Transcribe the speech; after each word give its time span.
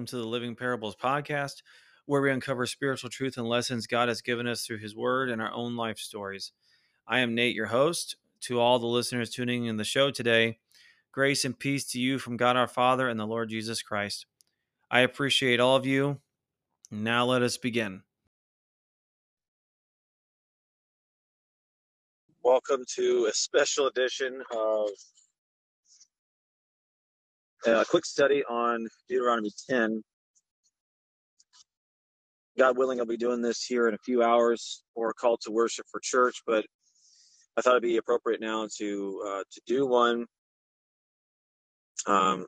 welcome 0.00 0.06
to 0.06 0.16
the 0.16 0.24
Living 0.24 0.56
Parables 0.56 0.96
podcast, 0.96 1.56
where 2.06 2.22
we 2.22 2.30
uncover 2.30 2.64
spiritual 2.64 3.10
truth 3.10 3.36
and 3.36 3.46
lessons 3.46 3.86
God 3.86 4.08
has 4.08 4.22
given 4.22 4.46
us 4.46 4.64
through 4.64 4.78
His 4.78 4.96
Word 4.96 5.28
and 5.28 5.42
our 5.42 5.52
own 5.52 5.76
life 5.76 5.98
stories. 5.98 6.52
I 7.06 7.18
am 7.18 7.34
Nate, 7.34 7.54
your 7.54 7.66
host. 7.66 8.16
To 8.44 8.60
all 8.60 8.78
the 8.78 8.86
listeners 8.86 9.28
tuning 9.28 9.66
in 9.66 9.76
the 9.76 9.84
show 9.84 10.10
today, 10.10 10.56
grace 11.12 11.44
and 11.44 11.58
peace 11.58 11.84
to 11.90 12.00
you 12.00 12.18
from 12.18 12.38
God 12.38 12.56
our 12.56 12.66
Father 12.66 13.10
and 13.10 13.20
the 13.20 13.26
Lord 13.26 13.50
Jesus 13.50 13.82
Christ. 13.82 14.24
I 14.90 15.00
appreciate 15.00 15.60
all 15.60 15.76
of 15.76 15.84
you. 15.84 16.18
Now 16.90 17.26
let 17.26 17.42
us 17.42 17.58
begin. 17.58 18.00
Welcome 22.42 22.84
to 22.96 23.26
a 23.30 23.34
special 23.34 23.88
edition 23.88 24.42
of 24.50 24.88
a 27.66 27.84
quick 27.84 28.04
study 28.04 28.42
on 28.44 28.86
Deuteronomy 29.08 29.50
10. 29.68 30.02
God 32.58 32.76
willing, 32.76 33.00
I'll 33.00 33.06
be 33.06 33.16
doing 33.16 33.42
this 33.42 33.64
here 33.64 33.88
in 33.88 33.94
a 33.94 33.98
few 33.98 34.22
hours 34.22 34.82
for 34.94 35.10
a 35.10 35.14
call 35.14 35.38
to 35.42 35.50
worship 35.50 35.86
for 35.90 36.00
church, 36.02 36.42
but 36.46 36.64
I 37.56 37.62
thought 37.62 37.72
it'd 37.72 37.82
be 37.82 37.96
appropriate 37.96 38.40
now 38.40 38.66
to 38.78 39.22
uh, 39.26 39.42
to 39.50 39.60
do 39.66 39.86
one. 39.86 40.26
Um, 42.06 42.46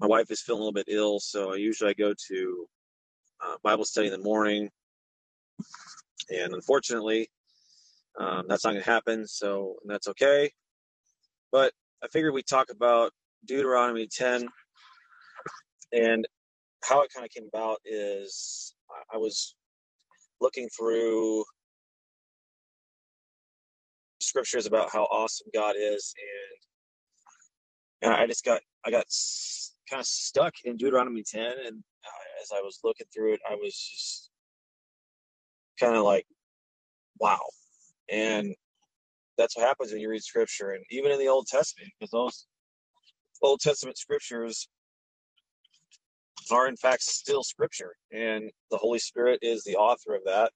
my 0.00 0.06
wife 0.06 0.30
is 0.30 0.40
feeling 0.40 0.60
a 0.60 0.64
little 0.64 0.72
bit 0.72 0.86
ill, 0.88 1.20
so 1.20 1.54
usually 1.54 1.90
I 1.90 1.94
go 1.94 2.14
to 2.28 2.66
uh, 3.44 3.54
Bible 3.62 3.84
study 3.84 4.06
in 4.06 4.12
the 4.12 4.18
morning, 4.18 4.68
and 6.30 6.54
unfortunately, 6.54 7.28
um, 8.18 8.46
that's 8.48 8.64
not 8.64 8.72
going 8.72 8.82
to 8.82 8.90
happen. 8.90 9.26
So 9.26 9.76
that's 9.86 10.08
okay. 10.08 10.50
But 11.52 11.72
I 12.02 12.08
figured 12.08 12.32
we'd 12.32 12.46
talk 12.46 12.68
about 12.70 13.12
Deuteronomy 13.44 14.06
10 14.06 14.46
and 15.92 16.26
how 16.84 17.02
it 17.02 17.10
kind 17.14 17.24
of 17.26 17.30
came 17.30 17.48
about 17.52 17.78
is 17.84 18.74
I 19.12 19.16
was 19.16 19.56
looking 20.40 20.68
through 20.78 21.44
scriptures 24.20 24.66
about 24.66 24.90
how 24.92 25.04
awesome 25.04 25.48
God 25.54 25.74
is 25.78 26.14
and, 28.02 28.14
I 28.14 28.26
just 28.26 28.44
got 28.44 28.60
I 28.86 28.90
got 28.90 29.04
kind 29.90 30.00
of 30.00 30.06
stuck 30.06 30.54
in 30.64 30.76
Deuteronomy 30.76 31.24
10 31.24 31.42
and 31.42 31.82
as 32.42 32.50
I 32.54 32.60
was 32.60 32.80
looking 32.84 33.06
through 33.14 33.34
it 33.34 33.40
I 33.50 33.54
was 33.56 33.74
just 33.74 34.30
kind 35.80 35.96
of 35.96 36.04
like 36.04 36.26
wow. 37.20 37.40
And 38.10 38.54
that's 39.38 39.56
what 39.56 39.66
happens 39.66 39.92
when 39.92 40.00
you 40.00 40.10
read 40.10 40.22
scripture 40.22 40.72
and 40.72 40.84
even 40.90 41.10
in 41.12 41.18
the 41.18 41.28
Old 41.28 41.46
Testament 41.46 41.90
because 41.98 42.10
those 42.10 42.46
Old 43.42 43.60
Testament 43.60 43.96
scriptures 43.96 44.68
are 46.50 46.68
in 46.68 46.76
fact 46.76 47.02
still 47.02 47.42
scripture, 47.42 47.94
and 48.12 48.50
the 48.70 48.76
Holy 48.76 48.98
Spirit 48.98 49.40
is 49.42 49.64
the 49.64 49.76
author 49.76 50.14
of 50.14 50.22
that. 50.24 50.50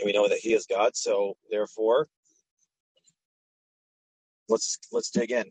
And 0.00 0.06
we 0.06 0.12
know 0.12 0.28
that 0.28 0.38
He 0.38 0.54
is 0.54 0.66
God, 0.66 0.96
so 0.96 1.34
therefore, 1.50 2.08
let's 4.48 4.78
let's 4.92 5.10
dig 5.10 5.32
in. 5.32 5.44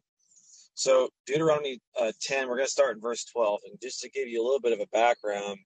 So 0.74 1.10
Deuteronomy 1.26 1.80
uh, 2.00 2.12
10, 2.22 2.48
we're 2.48 2.56
going 2.56 2.68
to 2.68 2.72
start 2.72 2.96
in 2.96 3.02
verse 3.02 3.26
12, 3.26 3.62
and 3.70 3.82
just 3.82 4.00
to 4.02 4.10
give 4.10 4.28
you 4.28 4.42
a 4.42 4.46
little 4.46 4.60
bit 4.60 4.74
of 4.74 4.80
a 4.80 4.88
background. 4.88 5.58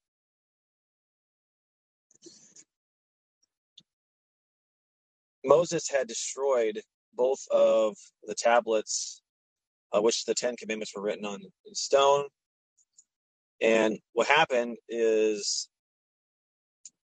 Moses 5.45 5.89
had 5.89 6.07
destroyed 6.07 6.81
both 7.13 7.39
of 7.51 7.95
the 8.23 8.35
tablets, 8.35 9.21
uh, 9.93 10.01
which 10.01 10.25
the 10.25 10.33
Ten 10.33 10.55
Commandments 10.55 10.93
were 10.95 11.01
written 11.01 11.25
on 11.25 11.41
in 11.65 11.75
stone. 11.75 12.25
And 13.61 13.99
what 14.13 14.27
happened 14.27 14.77
is 14.89 15.69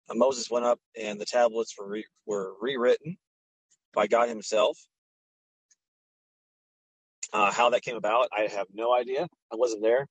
uh, 0.09 0.15
Moses 0.15 0.49
went 0.49 0.65
up, 0.65 0.79
and 0.99 1.19
the 1.19 1.25
tablets 1.25 1.75
were 1.77 1.87
re- 1.87 2.07
were 2.25 2.53
rewritten 2.59 3.17
by 3.93 4.07
God 4.07 4.29
Himself. 4.29 4.77
Uh, 7.33 7.51
how 7.51 7.69
that 7.71 7.81
came 7.81 7.97
about, 7.97 8.29
I 8.35 8.47
have 8.47 8.67
no 8.73 8.93
idea. 8.93 9.27
I 9.51 9.55
wasn't 9.55 9.81
there, 9.81 10.07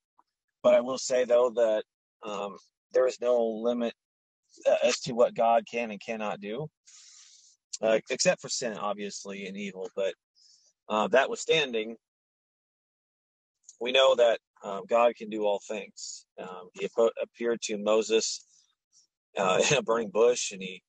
but 0.62 0.74
I 0.74 0.80
will 0.80 0.98
say 0.98 1.24
though 1.24 1.50
that 1.50 1.84
um, 2.22 2.56
there 2.92 3.06
is 3.06 3.20
no 3.20 3.40
limit 3.44 3.94
uh, 4.66 4.76
as 4.82 5.00
to 5.00 5.12
what 5.12 5.34
God 5.34 5.64
can 5.70 5.90
and 5.90 6.00
cannot 6.00 6.40
do 6.40 6.68
uh, 7.82 7.98
except 8.10 8.40
for 8.40 8.48
sin, 8.48 8.76
obviously, 8.76 9.46
and 9.46 9.56
evil. 9.56 9.88
But 9.96 10.14
uh, 10.88 11.08
that 11.08 11.30
withstanding, 11.30 11.96
we 13.80 13.92
know 13.92 14.14
that 14.14 14.40
uh, 14.62 14.80
God 14.88 15.14
can 15.16 15.28
do 15.28 15.44
all 15.44 15.60
things. 15.66 16.26
Um, 16.40 16.68
he 16.72 16.88
appeared 17.22 17.60
to 17.62 17.78
Moses 17.78 18.46
uh, 19.36 19.60
in 19.70 19.78
a 19.78 19.82
burning 19.82 20.10
bush, 20.10 20.52
and 20.52 20.62
he 20.62 20.82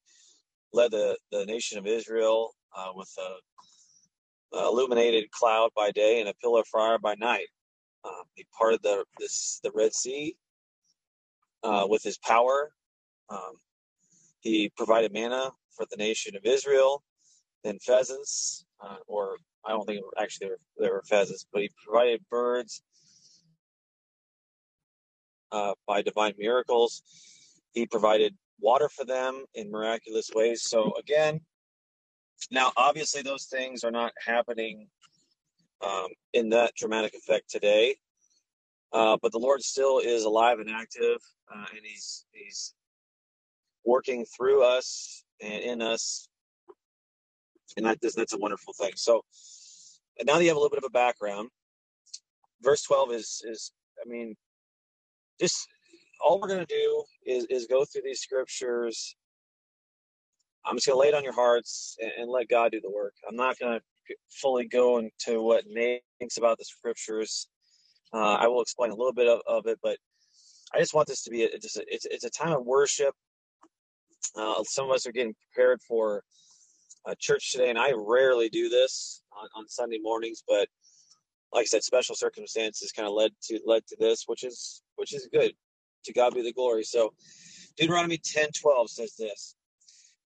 led 0.74 0.92
the, 0.92 1.18
the 1.32 1.46
nation 1.46 1.78
of 1.78 1.88
Israel 1.88 2.54
uh, 2.76 2.92
with 2.94 3.12
a, 3.18 4.58
a, 4.58 4.68
illuminated 4.68 5.32
cloud 5.32 5.72
by 5.76 5.92
day 5.92 6.20
and 6.20 6.30
a 6.30 6.34
pillar 6.36 6.62
of 6.62 6.68
fire 6.68 6.98
by 7.00 7.16
night. 7.16 7.48
Um, 8.04 8.24
he 8.36 8.46
parted 8.58 8.82
the 8.84 9.04
this, 9.20 9.60
the 9.64 9.72
Red 9.74 9.94
Sea 9.94 10.36
uh, 11.64 11.86
with 11.90 12.04
his 12.04 12.18
power. 12.20 12.72
He 14.46 14.70
provided 14.78 15.12
manna 15.12 15.50
for 15.76 15.88
the 15.90 15.98
nation 15.98 16.36
of 16.36 16.46
Israel, 16.46 17.02
then 17.64 17.80
pheasants, 17.80 18.64
uh, 18.80 18.98
or 19.08 19.38
I 19.66 19.72
don't 19.72 19.88
think 19.88 20.06
actually 20.20 20.46
there 20.46 20.58
were, 20.58 20.60
there 20.78 20.94
were 20.94 21.02
pheasants, 21.02 21.48
but 21.52 21.64
he 21.64 21.72
provided 21.84 22.22
birds 22.30 22.84
uh, 25.52 25.74
by 25.88 26.04
divine 26.04 26.36
miracles. 26.38 27.02
He 27.74 27.88
provided 27.88 28.36
water 28.60 28.88
for 28.88 29.04
them 29.04 29.46
in 29.56 29.72
miraculous 29.72 30.30
ways. 30.36 30.62
So 30.62 30.94
again, 31.00 31.42
now 32.52 32.72
obviously 32.78 33.24
those 33.24 33.46
things 33.46 33.84
are 33.84 33.90
not 33.90 34.14
happening 34.24 34.90
um, 35.82 36.10
in 36.34 36.50
that 36.50 36.76
dramatic 36.76 37.16
effect 37.16 37.50
today. 37.50 37.96
Uh, 38.94 39.18
but 39.24 39.32
the 39.32 39.40
Lord 39.40 39.64
still 39.64 39.98
is 39.98 40.24
alive 40.24 40.60
and 40.60 40.70
active, 40.70 41.18
uh, 41.52 41.66
and 41.72 41.82
He's 41.84 42.28
He's 42.32 42.76
working 43.86 44.26
through 44.26 44.64
us 44.64 45.24
and 45.42 45.64
in 45.64 45.82
us. 45.82 46.28
And 47.78 47.86
that, 47.86 48.00
that's 48.02 48.34
a 48.34 48.38
wonderful 48.38 48.74
thing. 48.74 48.92
So 48.96 49.22
now 50.24 50.36
that 50.36 50.44
you 50.44 50.50
have 50.50 50.58
a 50.58 50.60
little 50.60 50.70
bit 50.70 50.84
of 50.84 50.88
a 50.88 50.92
background, 50.92 51.50
verse 52.62 52.84
12 52.84 53.12
is, 53.12 53.44
is 53.46 53.72
I 54.04 54.10
mean, 54.10 54.36
just 55.40 55.68
all 56.24 56.40
we're 56.40 56.48
going 56.48 56.66
to 56.66 56.74
do 56.74 57.04
is, 57.26 57.46
is 57.50 57.68
go 57.68 57.86
through 57.86 58.04
these 58.04 58.22
scriptures. 58.22 59.16
I'm 60.66 60.76
just 60.76 60.88
going 60.88 60.96
to 60.96 61.00
lay 61.00 61.10
it 61.10 61.14
on 61.14 61.24
your 61.24 61.34
hearts 61.34 61.98
and, 62.02 62.12
and 62.20 62.32
let 62.32 62.50
God 62.50 62.72
do 62.72 62.82
the 62.82 62.90
work. 62.90 63.14
I'm 63.28 63.36
not 63.36 63.60
going 63.60 63.80
to 63.80 64.16
fully 64.30 64.68
go 64.68 65.00
into 65.00 65.42
what 65.42 65.66
Nate 65.68 66.02
thinks 66.20 66.38
about 66.38 66.58
the 66.58 66.66
scriptures. 66.66 67.48
Uh, 68.14 68.36
I 68.36 68.48
will 68.48 68.62
explain 68.62 68.92
a 68.92 68.96
little 68.96 69.14
bit 69.14 69.28
of, 69.28 69.42
of 69.48 69.68
it, 69.68 69.80
but 69.84 69.98
I 70.74 70.80
just 70.80 70.94
want 70.94 71.08
this 71.08 71.24
to 71.24 71.30
be 71.30 71.44
a, 71.44 71.58
just 71.60 71.78
a, 71.78 71.86
it's, 71.88 72.06
it's 72.06 72.24
a 72.24 72.30
time 72.30 72.54
of 72.54 72.66
worship 72.66 73.14
uh, 74.36 74.64
some 74.64 74.86
of 74.86 74.92
us 74.92 75.06
are 75.08 75.12
getting 75.12 75.36
prepared 75.54 75.82
for 75.88 76.24
uh, 77.06 77.16
church 77.20 77.52
today, 77.52 77.70
and 77.70 77.80
I 77.80 77.94
rarely 77.96 78.50
do 78.50 78.70
this 78.70 79.22
on, 79.38 79.48
on 79.56 79.68
Sunday 79.68 80.00
mornings, 80.02 80.44
but 80.48 80.68
like 81.54 81.64
I 81.64 81.66
said, 81.66 81.84
special 81.84 82.16
circumstances 82.16 82.92
kind 82.92 83.08
of 83.08 83.14
led 83.14 83.32
to 83.44 83.60
led 83.66 83.88
to 83.88 83.96
this, 84.00 84.24
which 84.28 84.44
is 84.44 84.82
which 84.98 85.14
is 85.14 85.28
good. 85.32 85.54
To 86.06 86.14
God 86.14 86.36
be 86.36 86.44
the 86.44 86.54
glory. 86.54 86.84
So 86.84 87.14
Deuteronomy 87.78 88.18
10 88.18 88.50
12 88.62 88.90
says 88.92 89.16
this. 89.18 89.56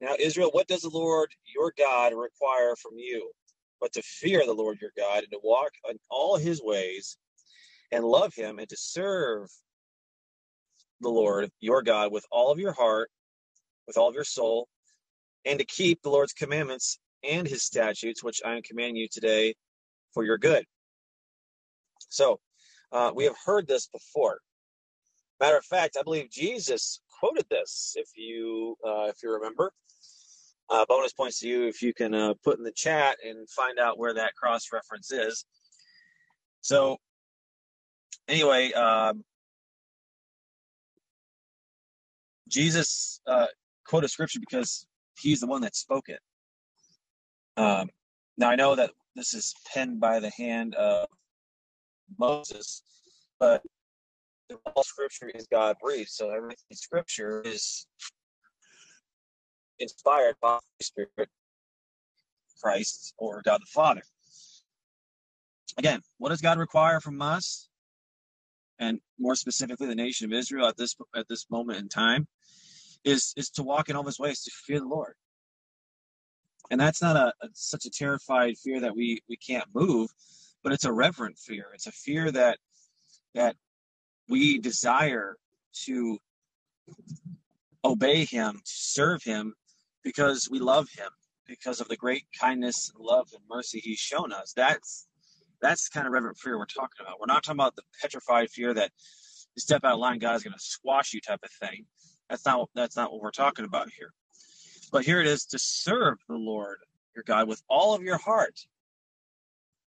Now, 0.02 0.16
Israel, 0.20 0.50
what 0.52 0.68
does 0.68 0.82
the 0.82 0.90
Lord 0.90 1.30
your 1.56 1.74
God 1.78 2.14
require 2.14 2.76
from 2.76 2.94
you? 2.96 3.32
But 3.80 3.94
to 3.94 4.02
fear 4.02 4.46
the 4.46 4.54
Lord 4.54 4.80
your 4.82 4.92
God 4.98 5.20
and 5.24 5.32
to 5.32 5.40
walk 5.44 5.72
in 5.90 5.98
all 6.10 6.38
his 6.38 6.62
ways 6.62 7.18
and 7.92 8.04
love 8.04 8.34
him 8.34 8.60
and 8.60 8.68
to 8.70 8.78
serve 8.78 9.50
the 11.02 11.10
Lord 11.10 11.50
your 11.60 11.82
God 11.82 12.12
with 12.12 12.26
all 12.32 12.52
of 12.52 12.60
your 12.60 12.74
heart 12.74 13.10
with 13.90 13.98
all 13.98 14.08
of 14.08 14.14
your 14.14 14.24
soul, 14.24 14.68
and 15.46 15.58
to 15.58 15.66
keep 15.66 16.04
the 16.04 16.12
Lord's 16.12 16.32
commandments 16.32 17.00
and 17.24 17.48
his 17.48 17.64
statutes, 17.64 18.24
which 18.24 18.40
I 18.46 18.56
am 18.56 18.62
commanding 18.62 18.98
you 18.98 19.08
today 19.12 19.56
for 20.14 20.24
your 20.24 20.38
good. 20.38 20.64
So, 22.10 22.40
uh, 22.92 23.12
we 23.16 23.24
have 23.24 23.36
heard 23.44 23.68
this 23.68 23.88
before. 23.88 24.42
Matter 25.40 25.58
of 25.58 25.66
fact, 25.66 25.98
I 26.00 26.04
believe 26.04 26.30
Jesus 26.30 27.02
quoted 27.20 27.46
this, 27.50 27.96
if 27.98 28.10
you 28.16 28.76
uh, 28.88 29.06
if 29.06 29.16
you 29.24 29.34
remember. 29.34 29.72
Uh, 30.70 30.86
bonus 30.88 31.14
points 31.14 31.40
to 31.40 31.48
you 31.48 31.66
if 31.66 31.82
you 31.82 31.96
can 31.96 32.14
uh, 32.14 32.36
put 32.44 32.60
in 32.60 32.64
the 32.64 32.72
chat 32.72 33.18
and 33.28 33.50
find 33.50 33.80
out 33.80 33.98
where 33.98 34.14
that 34.14 34.36
cross 34.36 34.68
reference 34.72 35.12
is. 35.12 35.44
So, 36.62 36.98
anyway, 38.28 38.72
um, 38.74 39.24
Jesus 42.48 43.20
uh, 43.26 43.48
quote 43.90 44.04
a 44.04 44.08
scripture 44.08 44.40
because 44.40 44.86
he's 45.18 45.40
the 45.40 45.48
one 45.48 45.62
that 45.62 45.76
spoke 45.76 46.10
it. 46.10 46.20
Um, 47.58 47.90
now 48.38 48.50
I 48.50 48.56
know 48.56 48.76
that 48.76 48.92
this 49.16 49.34
is 49.34 49.54
penned 49.74 50.00
by 50.00 50.20
the 50.20 50.30
hand 50.30 50.76
of 50.76 51.08
Moses, 52.18 52.84
but 53.40 53.64
all 54.76 54.84
scripture 54.84 55.30
is 55.34 55.48
God 55.52 55.76
breathed. 55.82 56.10
So 56.10 56.30
everything 56.30 56.58
in 56.70 56.78
scripture 56.78 57.42
is 57.42 57.88
inspired 59.80 60.36
by 60.40 60.60
the 60.78 60.86
Spirit, 60.86 61.30
Christ, 62.62 63.16
or 63.18 63.42
God 63.44 63.62
the 63.62 63.68
Father. 63.74 64.02
Again, 65.78 66.02
what 66.18 66.30
does 66.30 66.42
God 66.42 66.60
require 66.60 67.00
from 67.00 67.22
us? 67.22 67.70
And 68.80 69.00
more 69.20 69.36
specifically, 69.36 69.88
the 69.88 69.96
nation 69.96 70.26
of 70.26 70.38
Israel 70.38 70.68
at 70.68 70.78
this 70.78 70.96
at 71.16 71.28
this 71.28 71.48
moment 71.50 71.80
in 71.80 71.90
time, 71.90 72.28
is 73.04 73.34
is 73.38 73.50
to 73.52 73.64
walk 73.64 73.90
in 73.90 73.96
all 73.96 74.04
his 74.04 74.20
ways, 74.20 74.44
to 74.44 74.52
fear 74.52 74.80
the 74.80 74.88
Lord. 74.88 75.14
And 76.72 76.80
that's 76.80 77.02
not 77.02 77.16
a, 77.16 77.34
a 77.42 77.50
such 77.54 77.86
a 77.86 77.90
terrified 77.90 78.58
fear 78.58 78.80
that 78.80 78.96
we 78.96 79.22
we 79.30 79.38
can't 79.38 79.68
move, 79.74 80.10
but 80.64 80.74
it's 80.74 80.86
a 80.86 80.94
reverent 80.94 81.38
fear. 81.38 81.68
It's 81.74 81.88
a 81.88 81.92
fear 81.92 82.32
that 82.32 82.58
that 83.36 83.56
we 84.28 84.60
desire 84.60 85.36
to 85.86 86.18
obey 87.86 88.26
him, 88.26 88.56
to 88.56 88.62
serve 88.66 89.24
him, 89.24 89.54
because 90.04 90.48
we 90.52 90.60
love 90.60 90.88
him, 90.96 91.10
because 91.48 91.82
of 91.82 91.88
the 91.88 91.98
great 91.98 92.26
kindness 92.40 92.92
and 92.94 93.04
love 93.04 93.30
and 93.34 93.44
mercy 93.50 93.80
he's 93.80 94.00
shown 94.00 94.32
us. 94.32 94.54
That's 94.56 95.08
that's 95.62 95.90
the 95.90 95.94
kind 95.94 96.08
of 96.08 96.14
reverent 96.14 96.38
fear 96.38 96.58
we're 96.58 96.66
talking 96.66 97.02
about. 97.02 97.20
We're 97.20 97.26
not 97.26 97.44
talking 97.44 97.58
about 97.58 97.76
the 97.76 97.84
petrified 98.02 98.50
fear 98.50 98.74
that 98.74 98.92
you 99.56 99.62
step 99.62 99.84
out 99.84 99.94
of 99.94 100.00
line, 100.00 100.20
God's 100.20 100.44
going 100.44 100.54
to 100.54 100.60
squash 100.60 101.14
you 101.14 101.22
type 101.22 101.42
of 101.44 101.52
thing. 101.52 101.86
That's 102.30 102.46
not 102.46 102.70
that's 102.76 102.96
not 102.96 103.12
what 103.12 103.22
we're 103.22 103.32
talking 103.32 103.66
about 103.66 103.90
here. 103.98 104.12
But 104.92 105.06
here 105.06 105.20
it 105.20 105.28
is 105.28 105.46
to 105.48 105.60
serve 105.60 106.18
the 106.28 106.36
Lord 106.36 106.78
your 107.16 107.24
God 107.24 107.48
with 107.48 107.62
all 107.68 107.96
of 107.96 108.02
your 108.02 108.18
heart. 108.18 108.60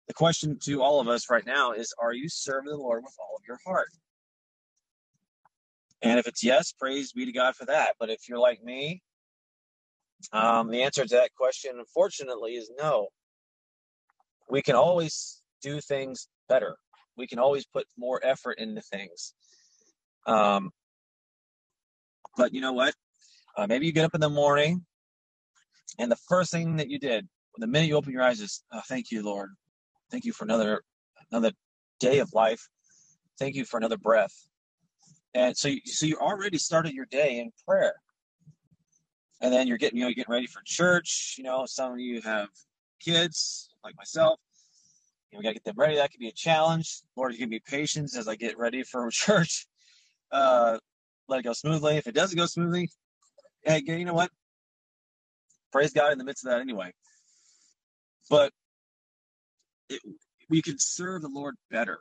The 0.07 0.13
question 0.13 0.57
to 0.63 0.81
all 0.81 0.99
of 0.99 1.07
us 1.07 1.29
right 1.29 1.45
now 1.45 1.71
is 1.71 1.93
Are 1.99 2.13
you 2.13 2.29
serving 2.29 2.71
the 2.71 2.77
Lord 2.77 3.03
with 3.03 3.15
all 3.19 3.35
of 3.37 3.43
your 3.47 3.59
heart? 3.65 3.89
And 6.01 6.19
if 6.19 6.27
it's 6.27 6.43
yes, 6.43 6.73
praise 6.73 7.13
be 7.13 7.25
to 7.25 7.31
God 7.31 7.55
for 7.55 7.65
that. 7.65 7.93
But 7.99 8.09
if 8.09 8.27
you're 8.27 8.39
like 8.39 8.61
me, 8.61 9.01
um, 10.33 10.69
the 10.69 10.83
answer 10.83 11.03
to 11.03 11.15
that 11.15 11.33
question, 11.35 11.71
unfortunately, 11.77 12.53
is 12.53 12.69
no. 12.77 13.07
We 14.49 14.61
can 14.61 14.75
always 14.75 15.41
do 15.61 15.79
things 15.79 16.27
better. 16.49 16.75
We 17.15 17.27
can 17.27 17.39
always 17.39 17.65
put 17.65 17.87
more 17.97 18.19
effort 18.23 18.59
into 18.59 18.81
things. 18.81 19.33
Um, 20.25 20.71
but 22.37 22.53
you 22.53 22.61
know 22.61 22.73
what? 22.73 22.93
Uh, 23.57 23.67
maybe 23.67 23.85
you 23.85 23.91
get 23.91 24.05
up 24.05 24.15
in 24.15 24.21
the 24.21 24.29
morning, 24.29 24.85
and 25.99 26.11
the 26.11 26.17
first 26.27 26.51
thing 26.51 26.75
that 26.77 26.89
you 26.89 26.99
did, 26.99 27.27
the 27.57 27.67
minute 27.67 27.87
you 27.87 27.95
open 27.95 28.11
your 28.11 28.23
eyes, 28.23 28.41
is, 28.41 28.63
oh, 28.71 28.81
"Thank 28.87 29.11
you, 29.11 29.23
Lord. 29.23 29.51
Thank 30.11 30.25
you 30.25 30.33
for 30.33 30.43
another 30.43 30.83
another 31.31 31.51
day 31.99 32.19
of 32.19 32.33
life. 32.33 32.67
Thank 33.39 33.55
you 33.55 33.65
for 33.65 33.77
another 33.77 33.97
breath." 33.97 34.33
And 35.35 35.55
so, 35.57 35.67
you, 35.67 35.81
so 35.85 36.05
you 36.05 36.17
already 36.17 36.57
started 36.57 36.93
your 36.93 37.05
day 37.05 37.39
in 37.39 37.51
prayer, 37.67 37.95
and 39.41 39.53
then 39.53 39.67
you're 39.67 39.77
getting 39.77 39.97
you 39.97 40.03
know 40.03 40.07
you're 40.07 40.15
getting 40.15 40.33
ready 40.33 40.47
for 40.47 40.61
church. 40.65 41.35
You 41.37 41.43
know, 41.43 41.65
some 41.67 41.93
of 41.93 41.99
you 41.99 42.21
have 42.21 42.49
kids 42.99 43.69
like 43.83 43.95
myself. 43.97 44.39
You 45.31 45.37
know, 45.37 45.39
we 45.39 45.43
got 45.43 45.49
to 45.49 45.55
get 45.55 45.63
them 45.63 45.75
ready. 45.77 45.95
That 45.95 46.11
could 46.11 46.19
be 46.19 46.29
a 46.29 46.33
challenge. 46.33 47.01
Lord, 47.15 47.35
give 47.37 47.49
me 47.49 47.59
patience 47.59 48.15
as 48.17 48.27
I 48.27 48.35
get 48.35 48.57
ready 48.57 48.83
for 48.83 49.09
church. 49.11 49.67
Uh, 50.31 50.79
let 51.33 51.39
it 51.39 51.43
go 51.43 51.53
smoothly. 51.53 51.97
If 51.97 52.07
it 52.07 52.15
doesn't 52.15 52.37
go 52.37 52.45
smoothly, 52.45 52.89
hey, 53.63 53.81
you 53.85 54.05
know 54.05 54.13
what? 54.13 54.31
Praise 55.71 55.93
God 55.93 56.11
in 56.11 56.17
the 56.17 56.23
midst 56.23 56.45
of 56.45 56.51
that 56.51 56.61
anyway. 56.61 56.91
But 58.29 58.51
it, 59.89 60.01
we 60.49 60.61
can 60.61 60.75
serve 60.79 61.21
the 61.23 61.29
Lord 61.29 61.55
better 61.71 61.99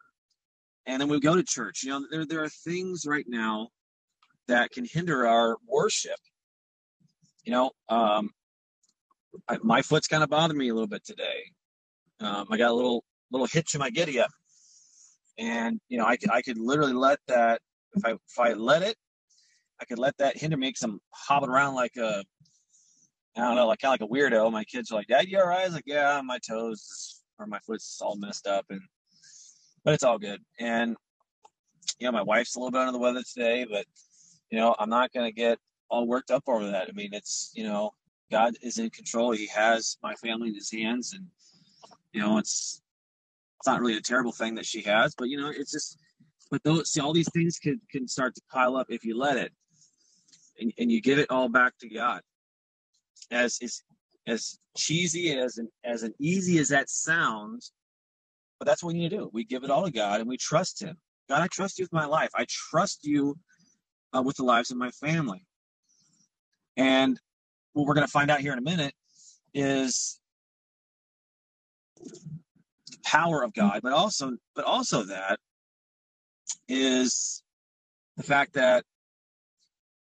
and 0.87 1.01
then 1.01 1.09
we 1.09 1.21
go 1.21 1.35
to 1.35 1.43
church. 1.43 1.83
You 1.83 1.91
know, 1.91 2.07
there 2.11 2.27
there 2.27 2.43
are 2.43 2.49
things 2.49 3.05
right 3.07 3.25
now 3.29 3.69
that 4.49 4.71
can 4.71 4.85
hinder 4.85 5.27
our 5.27 5.57
worship. 5.67 6.19
You 7.45 7.53
know, 7.53 7.71
um, 7.89 8.31
I, 9.49 9.59
my 9.63 9.83
foot's 9.83 10.09
kind 10.09 10.23
of 10.23 10.31
bothering 10.31 10.59
me 10.59 10.69
a 10.69 10.75
little 10.75 10.89
bit 10.89 11.05
today. 11.05 11.45
Um, 12.21 12.47
I 12.51 12.57
got 12.57 12.71
a 12.71 12.75
little 12.75 13.05
little 13.31 13.47
hitch 13.47 13.75
in 13.75 13.81
my 13.81 13.91
giddy 13.91 14.21
up, 14.21 14.31
and 15.39 15.81
you 15.89 15.99
know, 15.99 16.07
I 16.07 16.17
could 16.17 16.31
I 16.31 16.43
could 16.43 16.59
literally 16.59 16.95
let 16.95 17.19
that 17.29 17.61
if 17.95 18.05
I 18.05 18.13
if 18.13 18.39
I 18.39 18.53
let 18.55 18.83
it, 18.83 18.97
I 19.83 19.85
could 19.85 19.99
let 19.99 20.17
that 20.19 20.37
hinder 20.37 20.57
me 20.57 20.69
because 20.69 20.83
I'm 20.83 21.01
hobbling 21.11 21.51
around 21.51 21.75
like 21.75 21.97
a 21.97 22.23
I 23.37 23.41
don't 23.41 23.57
know, 23.57 23.67
like 23.67 23.81
kind 23.81 23.93
of 23.95 24.01
like 24.01 24.09
a 24.09 24.13
weirdo. 24.13 24.53
My 24.53 24.63
kids 24.63 24.93
are 24.93 24.95
like, 24.95 25.09
"Dad, 25.09 25.27
you 25.29 25.41
alright?" 25.41 25.63
I 25.63 25.65
was 25.65 25.75
like, 25.75 25.87
"Yeah, 25.87 26.21
my 26.23 26.39
toes 26.39 27.23
or 27.39 27.47
my 27.47 27.59
foot's 27.67 28.01
all 28.01 28.15
messed 28.15 28.47
up," 28.47 28.67
and 28.71 28.81
but 29.85 29.95
it's 29.95 30.05
all 30.05 30.19
good. 30.19 30.41
And 30.61 30.97
you 31.99 32.07
know, 32.07 32.13
my 32.13 32.23
wife's 32.23 32.55
a 32.55 32.61
little 32.61 32.71
bit 32.71 32.81
under 32.81 32.93
the 32.93 32.99
weather 32.99 33.23
today, 33.23 33.67
but 33.69 33.87
you 34.51 34.59
know, 34.59 34.77
I'm 34.79 34.91
not 34.91 35.13
going 35.13 35.27
to 35.27 35.35
get 35.35 35.59
all 35.89 36.07
worked 36.07 36.31
up 36.31 36.45
over 36.47 36.71
that. 36.71 36.89
I 36.89 36.93
mean, 36.93 37.11
it's 37.13 37.51
you 37.55 37.65
know, 37.65 37.93
God 38.31 38.55
is 38.63 38.79
in 38.79 38.89
control. 38.91 39.33
He 39.33 39.49
has 39.49 39.97
my 40.01 40.15
family 40.15 40.51
in 40.51 40.55
His 40.55 40.71
hands, 40.71 41.13
and 41.13 41.27
you 42.13 42.21
know, 42.21 42.39
it's 42.39 42.83
it's 43.59 43.67
not 43.67 43.81
really 43.81 43.97
a 43.97 44.01
terrible 44.01 44.33
thing 44.33 44.55
that 44.55 44.67
she 44.67 44.83
has, 44.83 45.15
but 45.17 45.29
you 45.29 45.39
know, 45.39 45.51
it's 45.51 45.73
just. 45.73 45.99
But 46.51 46.63
those, 46.65 46.91
see, 46.91 47.01
all 47.01 47.15
these 47.15 47.31
things 47.33 47.59
can 47.59 47.81
can 47.91 48.07
start 48.07 48.35
to 48.35 48.43
pile 48.53 48.77
up 48.77 48.89
if 48.91 49.07
you 49.07 49.17
let 49.17 49.39
it, 49.39 49.53
and, 50.63 50.73
and 50.79 50.91
you 50.91 51.01
give 51.01 51.19
it 51.19 51.31
all 51.31 51.49
back 51.49 51.75
to 51.81 51.89
God. 51.89 52.23
As 53.31 53.59
as 54.27 54.59
cheesy 54.77 55.37
as 55.37 55.59
an 55.59 55.69
as 55.85 56.03
an 56.03 56.15
easy 56.19 56.59
as 56.59 56.69
that 56.69 56.89
sounds, 56.89 57.73
but 58.59 58.67
that's 58.67 58.83
what 58.83 58.95
we 58.95 59.01
need 59.01 59.11
to 59.11 59.17
do. 59.17 59.31
We 59.33 59.45
give 59.45 59.65
it 59.65 59.71
all 59.71 59.85
to 59.85 59.91
God 59.91 60.21
and 60.21 60.29
we 60.29 60.37
trust 60.37 60.81
Him. 60.81 60.97
God, 61.29 61.43
I 61.43 61.49
trust 61.49 61.79
you 61.79 61.85
with 61.85 61.93
my 61.93 62.07
life. 62.07 62.31
I 62.35 62.47
trust 62.49 63.05
you 63.05 63.37
uh, 64.17 64.23
with 64.23 64.37
the 64.37 64.45
lives 64.45 64.71
of 64.71 64.77
my 64.77 64.91
family. 64.91 65.47
And 66.77 67.19
what 67.73 67.87
we're 67.87 67.95
going 67.95 68.07
to 68.07 68.13
find 68.13 68.31
out 68.31 68.41
here 68.41 68.53
in 68.53 68.59
a 68.59 68.63
minute 68.63 68.95
is 69.55 70.21
the 71.97 72.99
power 73.05 73.43
of 73.43 73.55
God, 73.55 73.81
but 73.83 73.93
also, 73.93 74.37
but 74.55 74.65
also 74.65 75.05
that 75.05 75.39
is 76.69 77.43
the 78.17 78.23
fact 78.23 78.55
that 78.55 78.85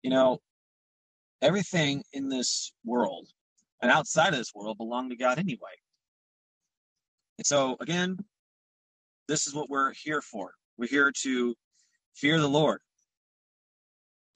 you 0.02 0.10
know 0.10 0.40
everything 1.42 2.02
in 2.12 2.28
this 2.28 2.72
world 2.84 3.28
and 3.82 3.90
outside 3.90 4.32
of 4.32 4.38
this 4.38 4.54
world 4.54 4.78
belong 4.78 5.08
to 5.10 5.16
God 5.16 5.38
anyway. 5.38 5.76
And 7.38 7.46
so 7.46 7.76
again, 7.80 8.18
this 9.28 9.46
is 9.46 9.54
what 9.54 9.70
we're 9.70 9.92
here 9.92 10.20
for. 10.20 10.54
We're 10.76 10.88
here 10.88 11.12
to 11.22 11.54
fear 12.14 12.38
the 12.38 12.48
Lord, 12.48 12.80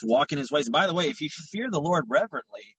to 0.01 0.07
walk 0.07 0.33
in 0.33 0.39
his 0.39 0.51
ways. 0.51 0.67
And 0.67 0.73
by 0.73 0.87
the 0.87 0.95
way, 0.95 1.09
if 1.09 1.21
you 1.21 1.29
fear 1.29 1.71
the 1.71 1.81
Lord 1.81 2.05
reverently, 2.09 2.77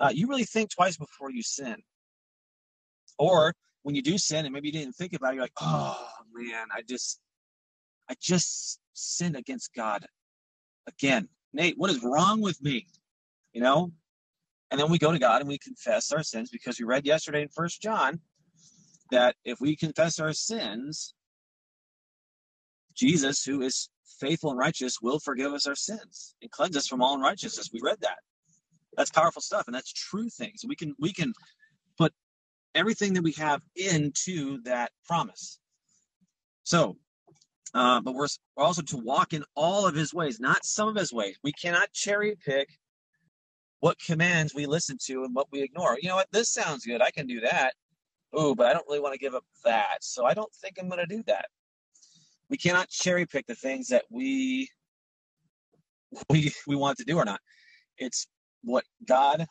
uh, 0.00 0.10
you 0.12 0.26
really 0.26 0.44
think 0.44 0.70
twice 0.70 0.96
before 0.96 1.30
you 1.30 1.42
sin. 1.42 1.76
Or 3.18 3.54
when 3.82 3.94
you 3.94 4.02
do 4.02 4.18
sin 4.18 4.44
and 4.44 4.52
maybe 4.52 4.68
you 4.68 4.72
didn't 4.72 4.94
think 4.94 5.14
about 5.14 5.32
it, 5.32 5.36
you're 5.36 5.44
like, 5.44 5.52
oh 5.60 6.06
man, 6.34 6.66
I 6.74 6.82
just 6.82 7.20
I 8.10 8.14
just 8.20 8.78
sinned 8.92 9.36
against 9.36 9.74
God 9.74 10.06
again. 10.86 11.28
Nate, 11.52 11.78
what 11.78 11.90
is 11.90 12.02
wrong 12.02 12.40
with 12.40 12.60
me? 12.62 12.86
You 13.56 13.62
know? 13.62 13.90
And 14.70 14.78
then 14.78 14.90
we 14.90 14.98
go 14.98 15.12
to 15.12 15.18
God 15.18 15.40
and 15.40 15.48
we 15.48 15.56
confess 15.56 16.12
our 16.12 16.22
sins 16.22 16.50
because 16.50 16.78
we 16.78 16.84
read 16.84 17.06
yesterday 17.06 17.40
in 17.40 17.48
First 17.48 17.80
John 17.80 18.20
that 19.10 19.34
if 19.46 19.62
we 19.62 19.76
confess 19.76 20.20
our 20.20 20.34
sins, 20.34 21.14
Jesus, 22.94 23.44
who 23.44 23.62
is 23.62 23.88
faithful 24.20 24.50
and 24.50 24.58
righteous, 24.58 25.00
will 25.00 25.18
forgive 25.18 25.54
us 25.54 25.66
our 25.66 25.74
sins 25.74 26.34
and 26.42 26.50
cleanse 26.50 26.76
us 26.76 26.86
from 26.86 27.00
all 27.00 27.14
unrighteousness. 27.14 27.70
We 27.72 27.80
read 27.82 27.96
that. 28.02 28.18
That's 28.94 29.10
powerful 29.10 29.40
stuff, 29.40 29.64
and 29.66 29.74
that's 29.74 29.90
true 29.90 30.28
things. 30.28 30.60
We 30.68 30.76
can 30.76 30.94
we 30.98 31.14
can 31.14 31.32
put 31.96 32.12
everything 32.74 33.14
that 33.14 33.22
we 33.22 33.32
have 33.32 33.62
into 33.74 34.60
that 34.64 34.90
promise. 35.06 35.58
So, 36.64 36.98
uh, 37.72 38.02
but 38.02 38.12
we're, 38.12 38.26
we're 38.54 38.64
also 38.64 38.82
to 38.82 38.98
walk 38.98 39.32
in 39.32 39.44
all 39.54 39.86
of 39.86 39.94
His 39.94 40.12
ways, 40.12 40.40
not 40.40 40.66
some 40.66 40.88
of 40.88 40.96
His 40.96 41.10
ways. 41.10 41.38
We 41.42 41.52
cannot 41.52 41.90
cherry 41.94 42.36
pick 42.44 42.68
what 43.80 43.98
commands 43.98 44.54
we 44.54 44.66
listen 44.66 44.96
to 45.06 45.24
and 45.24 45.34
what 45.34 45.48
we 45.52 45.62
ignore. 45.62 45.98
You 46.00 46.08
know 46.08 46.16
what? 46.16 46.28
This 46.32 46.50
sounds 46.50 46.84
good. 46.84 47.02
I 47.02 47.10
can 47.10 47.26
do 47.26 47.40
that. 47.40 47.74
Oh, 48.32 48.54
but 48.54 48.66
I 48.66 48.72
don't 48.72 48.86
really 48.88 49.00
want 49.00 49.14
to 49.14 49.18
give 49.18 49.34
up 49.34 49.44
that. 49.64 49.98
So 50.00 50.24
I 50.24 50.34
don't 50.34 50.52
think 50.54 50.76
I'm 50.78 50.88
going 50.88 51.06
to 51.06 51.16
do 51.16 51.22
that 51.26 51.46
we 52.48 52.56
cannot 52.56 52.88
cherry 52.88 53.26
pick 53.26 53.46
the 53.46 53.54
things 53.54 53.88
that 53.88 54.04
we 54.10 54.68
we 56.30 56.52
we 56.66 56.76
want 56.76 56.98
to 56.98 57.04
do 57.04 57.16
or 57.16 57.24
not. 57.24 57.40
It's 57.98 58.26
what 58.62 58.84
God 59.06 59.46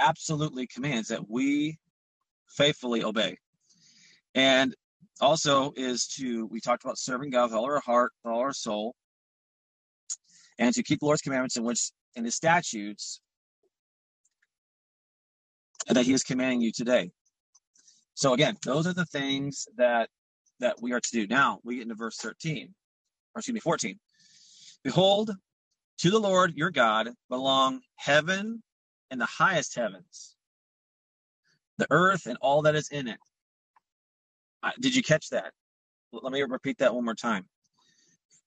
absolutely 0.00 0.66
commands 0.66 1.08
that 1.08 1.28
we 1.28 1.78
faithfully 2.48 3.04
obey. 3.04 3.38
And 4.34 4.74
also 5.20 5.72
is 5.76 6.06
to 6.18 6.46
we 6.46 6.60
talked 6.60 6.84
about 6.84 6.98
serving 6.98 7.30
God 7.30 7.44
with 7.44 7.54
all 7.54 7.64
our 7.64 7.80
heart, 7.80 8.12
all 8.24 8.40
our 8.40 8.52
soul, 8.52 8.94
and 10.58 10.74
to 10.74 10.82
keep 10.82 11.00
the 11.00 11.06
Lord's 11.06 11.22
commandments 11.22 11.56
in 11.56 11.64
which 11.64 11.90
in 12.16 12.24
his 12.24 12.34
statutes 12.34 13.20
that 15.88 16.04
he 16.04 16.12
is 16.12 16.22
commanding 16.22 16.60
you 16.60 16.72
today. 16.72 17.10
So 18.14 18.32
again, 18.32 18.56
those 18.64 18.86
are 18.86 18.92
the 18.92 19.04
things 19.06 19.66
that 19.76 20.08
that 20.60 20.80
we 20.80 20.92
are 20.92 21.00
to 21.00 21.10
do. 21.10 21.26
Now 21.26 21.58
we 21.64 21.76
get 21.76 21.82
into 21.82 21.94
verse 21.94 22.16
13, 22.16 22.72
or 23.34 23.40
excuse 23.40 23.54
me, 23.54 23.60
14. 23.60 23.98
Behold, 24.84 25.32
to 25.98 26.10
the 26.10 26.18
Lord 26.18 26.54
your 26.54 26.70
God 26.70 27.10
belong 27.28 27.80
heaven 27.96 28.62
and 29.10 29.20
the 29.20 29.26
highest 29.26 29.74
heavens, 29.74 30.36
the 31.78 31.86
earth 31.90 32.26
and 32.26 32.38
all 32.40 32.62
that 32.62 32.74
is 32.76 32.88
in 32.90 33.08
it. 33.08 33.18
Did 34.80 34.94
you 34.94 35.02
catch 35.02 35.28
that? 35.30 35.52
Let 36.12 36.32
me 36.32 36.40
repeat 36.42 36.78
that 36.78 36.94
one 36.94 37.04
more 37.04 37.14
time. 37.14 37.46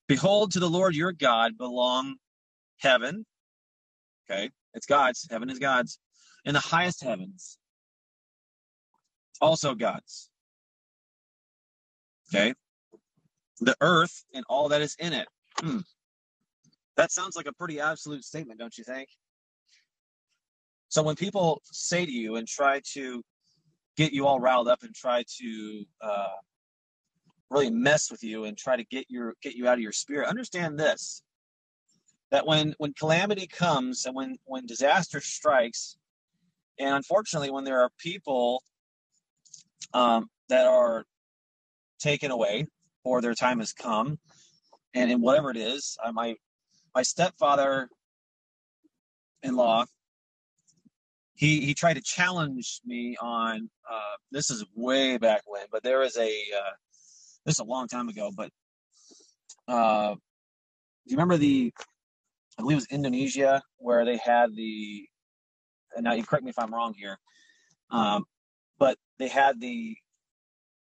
Behold, 0.08 0.53
to 0.53 0.60
the 0.60 0.70
Lord 0.70 0.96
your 0.96 1.12
God 1.12 1.58
belong 1.58 2.15
heaven. 2.79 3.25
Okay, 4.29 4.50
it's 4.74 4.86
God's. 4.86 5.27
Heaven 5.29 5.50
is 5.50 5.60
God's. 5.60 6.00
And 6.48 6.56
the 6.56 6.62
highest 6.62 7.04
heavens, 7.04 7.58
also 9.42 9.75
God's. 9.75 10.30
Okay, 12.34 12.54
the 13.60 13.75
earth 13.82 14.24
and 14.34 14.46
all 14.48 14.70
that 14.70 14.82
is 14.82 14.96
in 14.98 15.12
it. 15.12 15.27
Hmm. 15.60 15.80
That 16.96 17.12
sounds 17.12 17.36
like 17.36 17.48
a 17.48 17.54
pretty 17.54 17.82
absolute 17.82 18.24
statement, 18.24 18.60
don't 18.60 18.77
you 18.77 18.86
think? 18.86 19.10
So 20.88 21.04
when 21.04 21.18
people 21.18 21.62
say 21.66 22.06
to 22.06 22.12
you 22.12 22.38
and 22.38 22.48
try 22.48 22.82
to 22.94 23.22
get 23.98 24.13
you 24.13 24.25
all 24.25 24.39
riled 24.39 24.70
up 24.70 24.84
and 24.84 24.96
try 24.96 25.25
to 25.39 25.86
uh, 26.01 26.38
really 27.50 27.70
mess 27.70 28.10
with 28.10 28.24
you 28.24 28.46
and 28.46 28.58
try 28.58 28.77
to 28.77 28.86
get 28.86 29.06
your 29.10 29.34
get 29.44 29.56
you 29.56 29.68
out 29.68 29.74
of 29.74 29.82
your 29.82 29.92
spirit, 29.92 30.30
understand 30.30 30.80
this: 30.80 31.24
that 32.32 32.48
when 32.48 32.74
when 32.77 32.94
calamity 32.94 33.48
comes 33.48 34.06
and 34.06 34.16
when 34.16 34.38
when 34.46 34.66
disaster 34.66 35.20
strikes, 35.20 35.97
and 36.79 36.96
unfortunately 36.96 37.51
when 37.51 37.63
there 37.63 37.81
are 37.81 37.89
people 38.00 38.63
um, 39.93 40.27
that 40.50 40.65
are 40.65 41.05
taken 42.00 42.31
away 42.31 42.65
or 43.03 43.22
their 43.22 43.34
time 43.34 43.60
has 43.60 43.74
come, 43.74 44.19
and 44.93 45.12
in 45.12 45.22
whatever 45.22 45.50
it 45.51 45.57
is, 45.57 45.98
might 46.13 46.38
my 46.93 47.03
stepfather 47.03 47.89
in 49.43 49.55
law 49.55 49.86
he 51.38 51.62
he 51.62 51.74
tried 51.74 51.93
to 51.93 52.01
challenge 52.01 52.81
me 52.86 53.15
on 53.22 53.69
uh, 53.89 54.15
this 54.31 54.50
is 54.50 54.65
way 54.75 55.17
back 55.17 55.41
when 55.46 55.65
but 55.72 55.84
there 55.84 56.00
was 56.00 56.17
a 56.17 56.29
uh, 56.57 56.74
this 57.46 57.55
is 57.55 57.60
a 57.60 57.63
long 57.63 57.88
time 57.88 58.10
ago 58.10 58.31
but 58.36 58.50
uh, 59.67 60.13
do 60.13 60.19
you 61.05 61.15
remember 61.15 61.38
the 61.38 61.72
i 62.57 62.62
believe 62.62 62.77
it 62.77 62.81
was 62.81 62.88
indonesia 62.88 63.62
where 63.77 64.03
they 64.03 64.17
had 64.17 64.53
the 64.55 65.07
and 65.98 66.06
now 66.06 66.13
you 66.13 66.24
correct 66.24 66.44
me 66.46 66.50
if 66.50 66.60
i'm 66.60 66.74
wrong 66.74 66.94
here 66.94 67.18
um, 67.89 68.25
but 68.80 68.98
they 69.20 69.27
had 69.27 69.60
the 69.60 69.96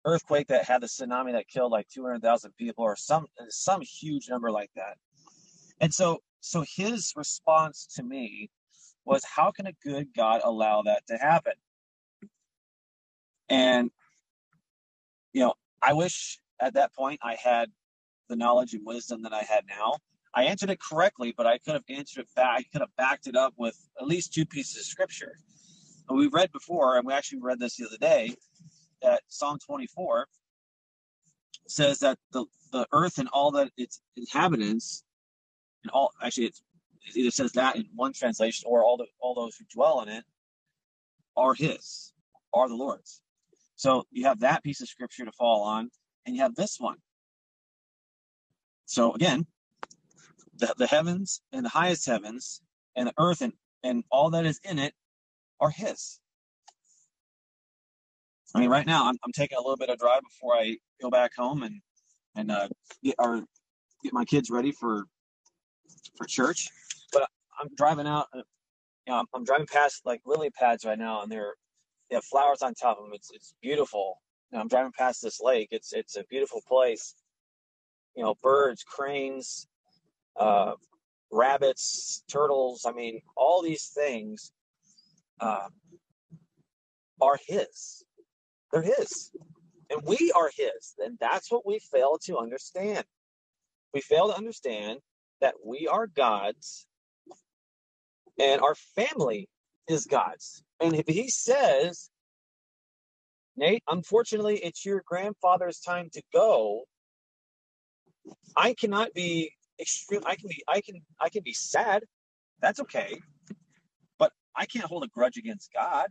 earthquake 0.05 0.47
that 0.47 0.65
had 0.65 0.81
the 0.81 0.87
tsunami 0.87 1.31
that 1.31 1.47
killed 1.47 1.71
like 1.71 1.87
200,000 1.87 2.51
people 2.57 2.83
or 2.83 2.95
some 2.95 3.25
some 3.49 3.81
huge 3.81 4.29
number 4.29 4.51
like 4.51 4.71
that 4.75 4.97
and 5.81 5.93
so, 5.93 6.21
so 6.39 6.63
his 6.75 7.13
response 7.15 7.87
to 7.95 8.03
me 8.03 8.49
was, 9.05 9.23
how 9.23 9.51
can 9.51 9.67
a 9.67 9.73
good 9.83 10.07
God 10.15 10.41
allow 10.43 10.81
that 10.83 11.05
to 11.07 11.17
happen? 11.17 11.53
And, 13.49 13.91
you 15.33 15.41
know, 15.41 15.53
I 15.81 15.93
wish 15.93 16.39
at 16.59 16.73
that 16.75 16.93
point 16.93 17.19
I 17.21 17.35
had 17.35 17.69
the 18.29 18.35
knowledge 18.35 18.73
and 18.73 18.85
wisdom 18.85 19.23
that 19.23 19.33
I 19.33 19.43
had 19.43 19.65
now. 19.67 19.97
I 20.35 20.43
answered 20.43 20.69
it 20.69 20.79
correctly, 20.81 21.33
but 21.35 21.47
I 21.47 21.57
could 21.59 21.73
have 21.73 21.83
answered 21.89 22.21
it 22.21 22.35
back. 22.35 22.59
I 22.59 22.63
could 22.63 22.81
have 22.81 22.95
backed 22.97 23.27
it 23.27 23.35
up 23.35 23.53
with 23.57 23.77
at 23.99 24.07
least 24.07 24.33
two 24.33 24.45
pieces 24.45 24.77
of 24.77 24.83
scripture. 24.83 25.37
And 26.09 26.17
we 26.17 26.27
read 26.27 26.51
before, 26.51 26.97
and 26.97 27.05
we 27.05 27.13
actually 27.13 27.39
read 27.41 27.59
this 27.59 27.77
the 27.77 27.85
other 27.85 27.97
day, 27.97 28.35
that 29.01 29.21
Psalm 29.27 29.57
24 29.65 30.27
says 31.67 31.99
that 31.99 32.17
the, 32.31 32.45
the 32.71 32.85
earth 32.91 33.17
and 33.17 33.29
all 33.29 33.51
that 33.51 33.71
its 33.77 34.01
inhabitants 34.17 35.03
and 35.83 35.91
all 35.91 36.11
actually 36.21 36.47
it 36.47 36.55
either 37.15 37.31
says 37.31 37.51
that 37.53 37.75
in 37.75 37.85
one 37.95 38.13
translation 38.13 38.65
or 38.67 38.83
all 38.83 38.97
the 38.97 39.05
all 39.19 39.35
those 39.35 39.55
who 39.55 39.65
dwell 39.73 40.01
in 40.01 40.09
it 40.09 40.23
are 41.37 41.53
his, 41.53 42.13
are 42.53 42.67
the 42.67 42.75
Lord's. 42.75 43.21
So 43.75 44.05
you 44.11 44.25
have 44.25 44.39
that 44.39 44.63
piece 44.63 44.81
of 44.81 44.87
scripture 44.87 45.25
to 45.25 45.31
fall 45.31 45.63
on, 45.63 45.89
and 46.25 46.35
you 46.35 46.41
have 46.41 46.55
this 46.55 46.79
one. 46.79 46.97
So 48.85 49.13
again, 49.13 49.45
the, 50.57 50.73
the 50.77 50.87
heavens 50.87 51.41
and 51.51 51.65
the 51.65 51.69
highest 51.69 52.05
heavens 52.05 52.61
and 52.95 53.07
the 53.07 53.13
earth 53.17 53.41
and, 53.41 53.53
and 53.83 54.03
all 54.11 54.29
that 54.31 54.45
is 54.45 54.59
in 54.63 54.79
it 54.79 54.93
are 55.59 55.69
his. 55.69 56.19
I 58.55 58.59
mean, 58.59 58.69
right 58.69 58.85
now 58.85 59.09
I'm, 59.09 59.15
I'm 59.23 59.33
taking 59.33 59.57
a 59.57 59.61
little 59.61 59.77
bit 59.77 59.89
of 59.89 59.99
drive 59.99 60.21
before 60.21 60.55
I 60.55 60.77
go 61.01 61.09
back 61.09 61.31
home 61.37 61.63
and 61.63 61.81
and 62.35 62.51
uh, 62.51 62.67
get 63.03 63.15
our 63.19 63.41
get 64.03 64.13
my 64.13 64.25
kids 64.25 64.49
ready 64.49 64.71
for 64.71 65.05
for 66.17 66.25
church. 66.25 66.69
But 67.11 67.27
I'm 67.59 67.69
driving 67.75 68.07
out, 68.07 68.27
uh, 68.33 68.39
you 69.07 69.13
know, 69.13 69.19
I'm, 69.19 69.25
I'm 69.33 69.43
driving 69.43 69.67
past 69.67 70.01
like 70.05 70.21
lily 70.25 70.51
pads 70.51 70.85
right 70.85 70.97
now, 70.97 71.21
and 71.21 71.31
they're 71.31 71.55
they 72.09 72.15
have 72.15 72.23
flowers 72.25 72.61
on 72.61 72.73
top 72.75 72.97
of 72.97 73.05
them. 73.05 73.13
It's 73.13 73.31
it's 73.33 73.53
beautiful. 73.61 74.21
Know, 74.51 74.59
I'm 74.59 74.67
driving 74.67 74.93
past 74.97 75.21
this 75.21 75.41
lake. 75.41 75.69
It's 75.71 75.93
it's 75.93 76.15
a 76.15 76.23
beautiful 76.29 76.61
place. 76.67 77.15
You 78.15 78.23
know, 78.23 78.35
birds, 78.41 78.83
cranes, 78.83 79.67
uh, 80.37 80.73
rabbits, 81.31 82.23
turtles. 82.29 82.85
I 82.85 82.91
mean, 82.91 83.21
all 83.35 83.61
these 83.61 83.87
things 83.87 84.51
uh, 85.39 85.67
are 87.21 87.39
His. 87.47 88.03
They're 88.71 88.81
His, 88.81 89.31
and 89.89 90.01
we 90.03 90.31
are 90.35 90.51
His. 90.55 90.95
And 90.99 91.17
that's 91.19 91.51
what 91.51 91.65
we 91.65 91.79
fail 91.79 92.17
to 92.25 92.37
understand. 92.37 93.05
We 93.93 94.01
fail 94.01 94.29
to 94.29 94.37
understand 94.37 94.99
that 95.41 95.55
we 95.63 95.87
are 95.87 96.07
God's 96.07 96.87
and 98.39 98.61
our 98.61 98.75
family 98.75 99.49
is 99.87 100.05
God's. 100.05 100.63
And 100.79 100.93
if 100.93 101.07
he 101.07 101.29
says, 101.29 102.09
Nate, 103.55 103.83
unfortunately, 103.87 104.57
it's 104.57 104.85
your 104.85 105.03
grandfather's 105.05 105.79
time 105.79 106.09
to 106.13 106.21
go, 106.33 106.83
I 108.55 108.73
cannot 108.73 109.13
be 109.13 109.53
extreme. 109.79 110.21
I 110.25 110.35
can 110.35 110.47
be, 110.49 110.63
I 110.67 110.81
can, 110.81 111.01
I 111.19 111.29
can 111.29 111.43
be 111.43 111.53
sad. 111.53 112.03
That's 112.61 112.79
okay. 112.81 113.19
But 114.17 114.31
I 114.55 114.65
can't 114.65 114.85
hold 114.85 115.03
a 115.03 115.07
grudge 115.07 115.37
against 115.37 115.71
God. 115.73 116.07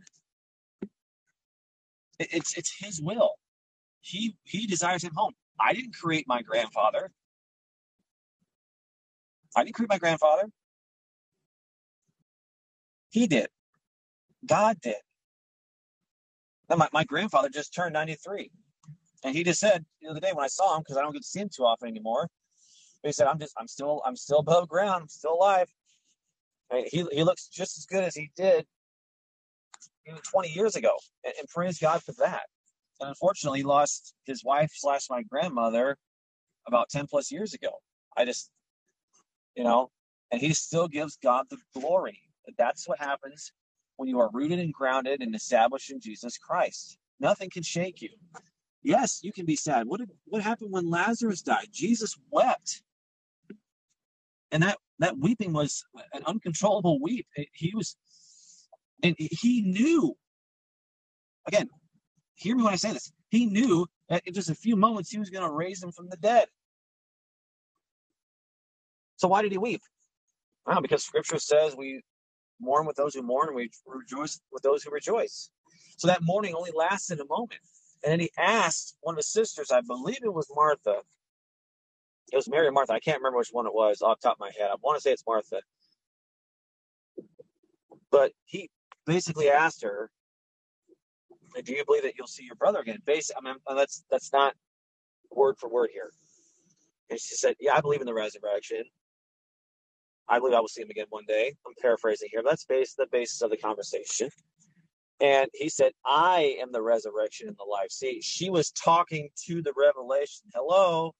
It's, 2.19 2.57
it's 2.57 2.73
his 2.79 3.01
will. 3.01 3.33
He, 4.01 4.37
he 4.43 4.67
desires 4.67 5.03
him 5.03 5.13
home. 5.15 5.33
I 5.59 5.73
didn't 5.73 5.95
create 5.95 6.25
my 6.27 6.41
grandfather. 6.41 7.11
I 9.55 9.63
didn't 9.63 9.75
create 9.75 9.89
my 9.89 9.97
grandfather. 9.97 10.43
He 13.09 13.27
did. 13.27 13.47
God 14.45 14.77
did. 14.81 14.95
Now, 16.69 16.75
my, 16.77 16.89
my 16.93 17.03
grandfather 17.03 17.49
just 17.49 17.73
turned 17.73 17.93
93. 17.93 18.51
And 19.23 19.35
he 19.35 19.43
just 19.43 19.59
said 19.59 19.85
the 20.01 20.09
other 20.09 20.19
day 20.19 20.31
when 20.33 20.43
I 20.43 20.47
saw 20.47 20.75
him, 20.75 20.81
because 20.81 20.97
I 20.97 21.01
don't 21.01 21.13
get 21.13 21.21
to 21.21 21.27
see 21.27 21.39
him 21.39 21.49
too 21.49 21.63
often 21.63 21.87
anymore, 21.87 22.27
he 23.07 23.13
said, 23.13 23.27
I'm 23.27 23.39
just, 23.39 23.53
I'm 23.57 23.67
still, 23.67 24.01
I'm 24.05 24.15
still 24.15 24.39
above 24.39 24.67
ground. 24.69 25.03
I'm 25.03 25.09
still 25.09 25.33
alive. 25.33 25.67
He, 26.87 27.05
he 27.11 27.23
looks 27.23 27.47
just 27.47 27.77
as 27.77 27.85
good 27.85 28.03
as 28.03 28.15
he 28.15 28.31
did 28.35 28.65
even 30.07 30.19
20 30.21 30.49
years 30.49 30.75
ago. 30.75 30.91
And, 31.23 31.33
and 31.39 31.47
praise 31.47 31.79
God 31.79 32.03
for 32.03 32.13
that. 32.19 32.43
And 32.99 33.09
unfortunately, 33.09 33.59
he 33.59 33.63
lost 33.63 34.13
his 34.25 34.43
wife 34.43 34.71
slash 34.73 35.07
my 35.09 35.23
grandmother 35.23 35.97
about 36.67 36.89
10 36.89 37.07
plus 37.07 37.31
years 37.31 37.53
ago. 37.53 37.69
I 38.17 38.25
just, 38.25 38.49
you 39.55 39.63
know, 39.63 39.91
and 40.31 40.41
he 40.41 40.53
still 40.53 40.87
gives 40.87 41.17
God 41.21 41.45
the 41.49 41.57
glory. 41.79 42.19
That's 42.57 42.87
what 42.87 42.99
happens 42.99 43.51
when 43.97 44.09
you 44.09 44.19
are 44.19 44.29
rooted 44.33 44.59
and 44.59 44.73
grounded 44.73 45.21
and 45.21 45.35
established 45.35 45.91
in 45.91 45.99
Jesus 45.99 46.37
Christ. 46.37 46.97
Nothing 47.19 47.49
can 47.49 47.63
shake 47.63 48.01
you. 48.01 48.09
Yes, 48.83 49.19
you 49.23 49.31
can 49.31 49.45
be 49.45 49.55
sad. 49.55 49.87
What 49.87 49.99
did, 49.99 50.11
what 50.25 50.41
happened 50.41 50.71
when 50.71 50.89
Lazarus 50.89 51.41
died? 51.41 51.67
Jesus 51.71 52.17
wept. 52.29 52.83
And 54.55 54.63
that 54.63 54.77
that 54.99 55.17
weeping 55.17 55.51
was 55.51 55.83
an 56.13 56.23
uncontrollable 56.25 57.01
weep. 57.01 57.27
He 57.51 57.73
was 57.75 57.97
and 59.03 59.13
he 59.19 59.61
knew 59.63 60.15
again, 61.45 61.67
hear 62.35 62.55
me 62.55 62.63
when 62.63 62.71
I 62.71 62.77
say 62.77 62.93
this. 62.93 63.11
He 63.27 63.47
knew 63.47 63.85
that 64.07 64.25
in 64.25 64.33
just 64.33 64.49
a 64.49 64.55
few 64.55 64.77
moments 64.77 65.09
he 65.09 65.19
was 65.19 65.29
going 65.29 65.45
to 65.45 65.51
raise 65.51 65.83
him 65.83 65.91
from 65.91 66.07
the 66.09 66.15
dead. 66.15 66.47
So 69.17 69.27
why 69.27 69.41
did 69.41 69.51
he 69.51 69.57
weep? 69.57 69.81
Well, 70.65 70.79
because 70.79 71.03
scripture 71.03 71.37
says 71.37 71.75
we 71.75 72.01
mourn 72.61 72.87
with 72.87 72.95
those 72.95 73.13
who 73.13 73.23
mourn 73.23 73.49
and 73.49 73.57
we 73.57 73.69
rejoice 73.85 74.39
with 74.53 74.63
those 74.63 74.83
who 74.83 74.89
rejoice. 74.89 75.49
So 75.97 76.07
that 76.07 76.21
mourning 76.21 76.55
only 76.55 76.71
lasted 76.73 77.19
a 77.19 77.25
moment. 77.25 77.59
And 78.05 78.13
then 78.13 78.21
he 78.21 78.31
asked 78.37 78.95
one 79.01 79.15
of 79.15 79.17
his 79.17 79.33
sisters, 79.33 79.69
I 79.69 79.81
believe 79.81 80.19
it 80.23 80.33
was 80.33 80.47
Martha. 80.55 81.01
It 82.31 82.35
was 82.35 82.49
Mary 82.49 82.67
or 82.67 82.71
Martha. 82.71 82.93
I 82.93 82.99
can't 82.99 83.19
remember 83.19 83.37
which 83.37 83.49
one 83.51 83.67
it 83.67 83.73
was 83.73 84.01
off 84.01 84.19
top 84.19 84.37
of 84.37 84.39
my 84.39 84.51
head. 84.57 84.69
I 84.71 84.75
want 84.81 84.97
to 84.97 85.01
say 85.01 85.11
it's 85.11 85.23
Martha. 85.27 85.61
But 88.11 88.31
he 88.45 88.69
basically 89.05 89.49
asked 89.49 89.83
her, 89.83 90.09
Do 91.63 91.73
you 91.73 91.85
believe 91.85 92.03
that 92.03 92.17
you'll 92.17 92.27
see 92.27 92.43
your 92.43 92.55
brother 92.55 92.79
again? 92.79 92.99
Basically, 93.05 93.41
I 93.41 93.51
mean, 93.51 93.57
that's 93.77 94.03
that's 94.09 94.33
not 94.33 94.53
word 95.31 95.55
for 95.59 95.69
word 95.69 95.89
here. 95.93 96.11
And 97.09 97.19
she 97.19 97.35
said, 97.35 97.55
Yeah, 97.59 97.75
I 97.75 97.81
believe 97.81 98.01
in 98.01 98.07
the 98.07 98.13
resurrection. 98.13 98.83
I 100.27 100.39
believe 100.39 100.55
I 100.55 100.59
will 100.59 100.67
see 100.67 100.81
him 100.81 100.89
again 100.89 101.05
one 101.09 101.25
day. 101.27 101.53
I'm 101.67 101.73
paraphrasing 101.81 102.29
here, 102.31 102.41
but 102.43 102.49
that's 102.49 102.65
base, 102.65 102.95
the 102.95 103.07
basis 103.11 103.41
of 103.41 103.51
the 103.51 103.57
conversation. 103.57 104.29
And 105.21 105.49
he 105.53 105.69
said, 105.69 105.93
I 106.05 106.57
am 106.61 106.71
the 106.71 106.81
resurrection 106.81 107.47
and 107.47 107.57
the 107.57 107.63
life. 107.69 107.91
See, 107.91 108.21
she 108.21 108.49
was 108.49 108.71
talking 108.71 109.29
to 109.45 109.61
the 109.61 109.73
revelation. 109.77 110.47
Hello? 110.53 111.13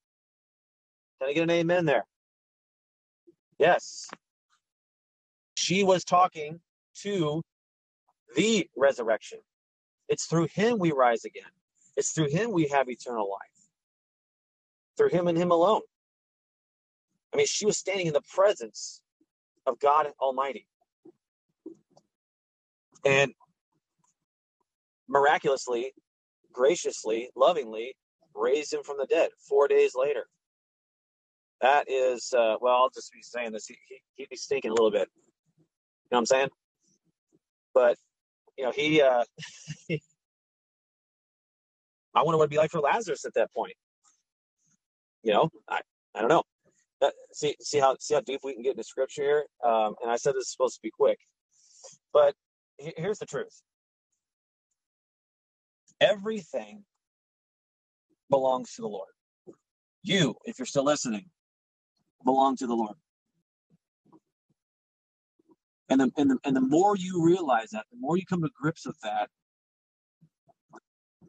Can 1.19 1.29
I 1.29 1.34
get 1.34 1.43
an 1.43 1.50
amen 1.50 1.86
there? 1.86 2.05
Yes. 3.57 4.10
She 5.55 5.84
was 5.84 6.03
talking 6.03 6.60
to 7.01 7.41
the 8.36 8.67
resurrection. 8.75 9.39
It's 10.10 10.25
through 10.25 10.48
him 10.53 10.77
we 10.77 10.91
rise 10.91 11.25
again. 11.25 11.50
It's 11.95 12.12
through 12.12 12.29
him 12.29 12.51
we 12.51 12.67
have 12.67 12.89
eternal 12.89 13.29
life. 13.29 13.69
Through 14.98 15.10
him 15.10 15.27
and 15.27 15.38
him 15.38 15.51
alone. 15.51 15.81
I 17.34 17.38
mean, 17.38 17.48
she 17.48 17.65
was 17.65 17.77
standing 17.77 18.07
in 18.07 18.13
the 18.13 18.22
presence 18.34 19.01
of 19.65 19.79
God 19.79 20.07
Almighty. 20.19 20.67
And 23.05 23.34
miraculously, 25.07 25.93
graciously, 26.51 27.29
lovingly 27.36 27.95
raised 28.34 28.74
him 28.74 28.84
from 28.84 28.98
the 28.98 29.05
dead 29.05 29.31
four 29.38 29.67
days 29.67 29.93
later. 29.95 30.27
That 31.62 31.85
is, 31.89 32.33
uh, 32.38 32.55
well, 32.62 32.75
I'll 32.75 32.89
just 32.89 33.12
be 33.13 33.21
saying 33.24 33.53
this. 33.53 33.67
He, 33.67 33.77
he, 33.88 33.97
he'd 34.15 34.29
be 34.29 34.35
stinking 34.38 34.71
a 34.71 34.74
little 34.74 34.91
bit. 34.91 35.09
You 35.95 36.09
know 36.12 36.17
what 36.17 36.19
I'm 36.19 36.25
saying? 36.27 36.50
But, 37.74 37.97
you 38.57 38.65
know, 38.65 38.71
he, 38.71 39.01
uh, 39.01 39.24
I 42.15 42.24
wonder 42.24 42.38
what 42.38 42.43
it'd 42.45 42.51
be 42.51 42.57
like 42.57 42.71
for 42.71 42.81
Lazarus 42.81 43.25
at 43.25 43.33
that 43.35 43.53
point. 43.53 43.74
You 45.24 45.33
know, 45.33 45.50
I, 45.69 45.81
I 46.15 46.21
don't 46.21 46.29
know. 46.29 46.43
Uh, 47.01 47.09
see, 47.33 47.55
see 47.62 47.79
how 47.79 47.95
see 48.00 48.13
how 48.15 48.21
deep 48.21 48.41
we 48.43 48.53
can 48.53 48.63
get 48.63 48.71
into 48.71 48.83
scripture 48.83 49.24
here. 49.24 49.45
Um, 49.63 49.95
and 50.01 50.12
I 50.12 50.15
said 50.17 50.33
this 50.35 50.45
is 50.45 50.51
supposed 50.51 50.75
to 50.75 50.81
be 50.83 50.91
quick, 50.91 51.19
but 52.13 52.33
here's 52.97 53.19
the 53.19 53.25
truth. 53.25 53.62
Everything 56.01 56.83
belongs 58.29 58.74
to 58.75 58.81
the 58.81 58.88
Lord. 58.88 59.09
You, 60.03 60.35
if 60.45 60.59
you're 60.59 60.65
still 60.65 60.85
listening, 60.85 61.25
belong 62.25 62.58
to 62.58 62.67
the 62.67 62.75
Lord. 62.75 62.96
And 65.89 66.01
the, 66.01 66.12
and 66.17 66.32
the, 66.32 66.38
and 66.44 66.55
the 66.55 66.62
more 66.62 66.98
you 66.98 67.24
realize 67.25 67.70
that, 67.72 67.86
the 67.91 67.98
more 68.00 68.17
you 68.17 68.25
come 68.25 68.41
to 68.41 68.50
grips 68.60 68.88
with 68.88 69.00
that, 69.03 69.29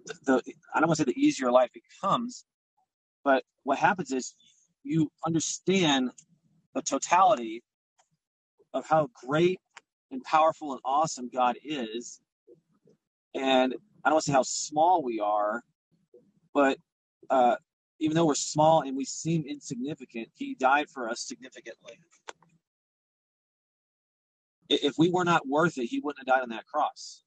the, 0.06 0.14
the 0.26 0.42
I 0.74 0.80
don't 0.80 0.88
want 0.88 0.98
to 0.98 1.04
say 1.04 1.12
the 1.12 1.20
easier 1.20 1.52
life 1.52 1.70
becomes, 1.72 2.44
but 3.24 3.44
what 3.64 3.78
happens 3.78 4.12
is 4.12 4.34
you 4.82 5.10
understand 5.26 6.10
the 6.74 6.82
totality 6.82 7.62
of 8.74 8.86
how 8.86 9.08
great 9.26 9.60
and 10.10 10.22
powerful 10.24 10.72
and 10.72 10.80
awesome 10.84 11.28
God 11.32 11.56
is. 11.64 12.20
And 13.34 13.74
I 14.04 14.08
don't 14.08 14.14
want 14.14 14.24
to 14.24 14.30
say 14.30 14.34
how 14.34 14.42
small 14.44 15.02
we 15.02 15.20
are, 15.20 15.62
but 16.54 16.78
uh, 17.30 17.56
even 17.98 18.14
though 18.14 18.26
we're 18.26 18.34
small 18.34 18.82
and 18.82 18.96
we 18.96 19.04
seem 19.04 19.44
insignificant, 19.46 20.28
He 20.34 20.54
died 20.54 20.88
for 20.88 21.08
us 21.08 21.20
significantly. 21.20 21.98
If 24.68 24.98
we 24.98 25.10
were 25.10 25.24
not 25.24 25.46
worth 25.48 25.78
it, 25.78 25.86
He 25.86 26.00
wouldn't 26.00 26.26
have 26.26 26.36
died 26.36 26.42
on 26.42 26.50
that 26.50 26.66
cross. 26.66 27.22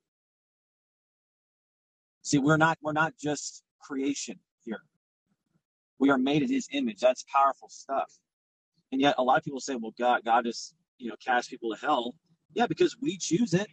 See, 2.22 2.38
we're 2.38 2.58
not 2.58 2.78
we're 2.82 2.94
not 2.94 3.14
just 3.22 3.64
creation 3.82 4.40
here. 4.64 4.82
We 6.00 6.10
are 6.10 6.18
made 6.18 6.44
in 6.44 6.52
His 6.52 6.68
image. 6.72 7.00
That's 7.00 7.24
powerful 7.34 7.70
stuff. 7.70 8.12
And 8.92 9.02
yet, 9.02 9.16
a 9.18 9.24
lot 9.24 9.38
of 9.38 9.44
people 9.44 9.60
say, 9.60 9.76
"Well, 9.76 9.94
God, 9.98 10.22
God 10.26 10.46
just 10.46 10.76
you 10.98 11.10
know 11.10 11.16
cast 11.26 11.50
people 11.50 11.74
to 11.74 11.80
hell." 11.80 12.16
Yeah, 12.54 12.68
because 12.68 12.98
we 13.02 13.18
choose 13.18 13.54
it. 13.54 13.68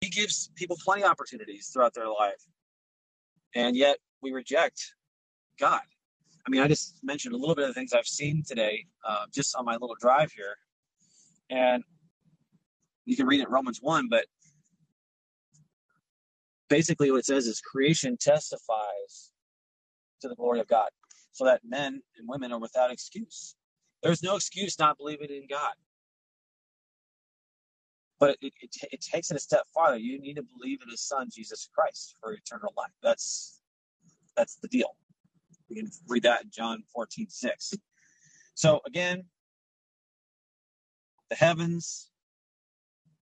He 0.00 0.10
gives 0.10 0.50
people 0.56 0.76
plenty 0.84 1.02
of 1.02 1.10
opportunities 1.10 1.68
throughout 1.68 1.94
their 1.94 2.08
life, 2.08 2.42
and 3.54 3.76
yet 3.76 3.98
we 4.22 4.32
reject 4.32 4.94
God. 5.60 5.82
I 6.46 6.50
mean, 6.50 6.62
I 6.62 6.68
just 6.68 6.96
mentioned 7.02 7.34
a 7.34 7.38
little 7.38 7.54
bit 7.54 7.64
of 7.64 7.70
the 7.70 7.74
things 7.74 7.92
I've 7.92 8.06
seen 8.06 8.42
today, 8.46 8.86
uh, 9.06 9.26
just 9.32 9.54
on 9.54 9.64
my 9.64 9.74
little 9.74 9.96
drive 10.00 10.32
here, 10.32 10.56
and 11.50 11.84
you 13.04 13.16
can 13.16 13.26
read 13.26 13.40
it 13.40 13.50
Romans 13.50 13.78
one, 13.82 14.08
but 14.08 14.24
basically 16.68 17.10
what 17.10 17.18
it 17.18 17.26
says 17.26 17.46
is 17.46 17.60
creation 17.60 18.16
testifies 18.18 19.32
to 20.22 20.28
the 20.28 20.34
glory 20.34 20.60
of 20.60 20.68
God, 20.68 20.88
so 21.32 21.44
that 21.44 21.60
men 21.64 22.00
and 22.18 22.28
women 22.28 22.52
are 22.52 22.58
without 22.58 22.90
excuse. 22.90 23.54
There's 24.02 24.22
no 24.22 24.36
excuse 24.36 24.78
not 24.78 24.96
believing 24.96 25.28
in 25.28 25.46
God. 25.48 25.74
But 28.18 28.36
it, 28.42 28.52
it, 28.60 28.70
it 28.92 29.00
takes 29.00 29.30
it 29.30 29.36
a 29.36 29.40
step 29.40 29.62
farther. 29.74 29.96
You 29.96 30.20
need 30.20 30.34
to 30.34 30.42
believe 30.42 30.80
in 30.82 30.90
His 30.90 31.00
Son 31.00 31.28
Jesus 31.32 31.68
Christ 31.74 32.16
for 32.20 32.32
eternal 32.32 32.72
life. 32.76 32.92
That's 33.02 33.60
that's 34.36 34.56
the 34.56 34.68
deal. 34.68 34.94
We 35.70 35.76
can 35.76 35.90
read 36.08 36.24
that 36.24 36.42
in 36.42 36.50
John 36.50 36.82
14, 36.92 37.28
6. 37.30 37.74
So 38.54 38.80
again, 38.86 39.24
the 41.30 41.36
heavens, 41.36 42.10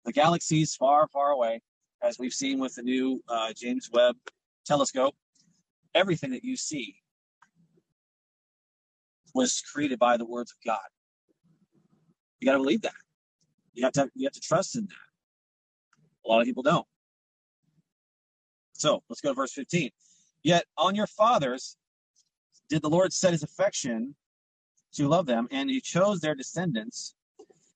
the 0.04 0.12
galaxies 0.12 0.74
far, 0.76 1.08
far 1.08 1.30
away, 1.30 1.60
as 2.02 2.18
we've 2.18 2.32
seen 2.32 2.60
with 2.60 2.76
the 2.76 2.82
new 2.82 3.22
uh, 3.28 3.52
James 3.54 3.90
Webb 3.92 4.16
telescope, 4.64 5.14
everything 5.94 6.30
that 6.30 6.44
you 6.44 6.56
see 6.56 6.96
was 9.34 9.60
created 9.60 9.98
by 9.98 10.16
the 10.16 10.24
words 10.24 10.52
of 10.52 10.56
God. 10.64 10.78
You 12.38 12.46
got 12.46 12.52
to 12.52 12.58
believe 12.58 12.82
that. 12.82 12.94
You 13.74 13.84
have 13.84 13.92
to 13.94 14.10
you 14.14 14.26
have 14.26 14.32
to 14.32 14.40
trust 14.40 14.76
in 14.76 14.86
that. 14.86 16.26
A 16.26 16.28
lot 16.28 16.40
of 16.40 16.46
people 16.46 16.62
don't. 16.62 16.86
So 18.72 19.02
let's 19.08 19.20
go 19.20 19.30
to 19.30 19.34
verse 19.34 19.52
15. 19.52 19.90
Yet 20.42 20.64
on 20.78 20.94
your 20.94 21.06
fathers 21.06 21.76
did 22.70 22.82
the 22.82 22.88
Lord 22.88 23.12
set 23.12 23.32
his 23.32 23.42
affection 23.42 24.14
to 24.94 25.08
love 25.08 25.26
them, 25.26 25.48
and 25.50 25.68
he 25.68 25.80
chose 25.80 26.20
their 26.20 26.34
descendants 26.34 27.14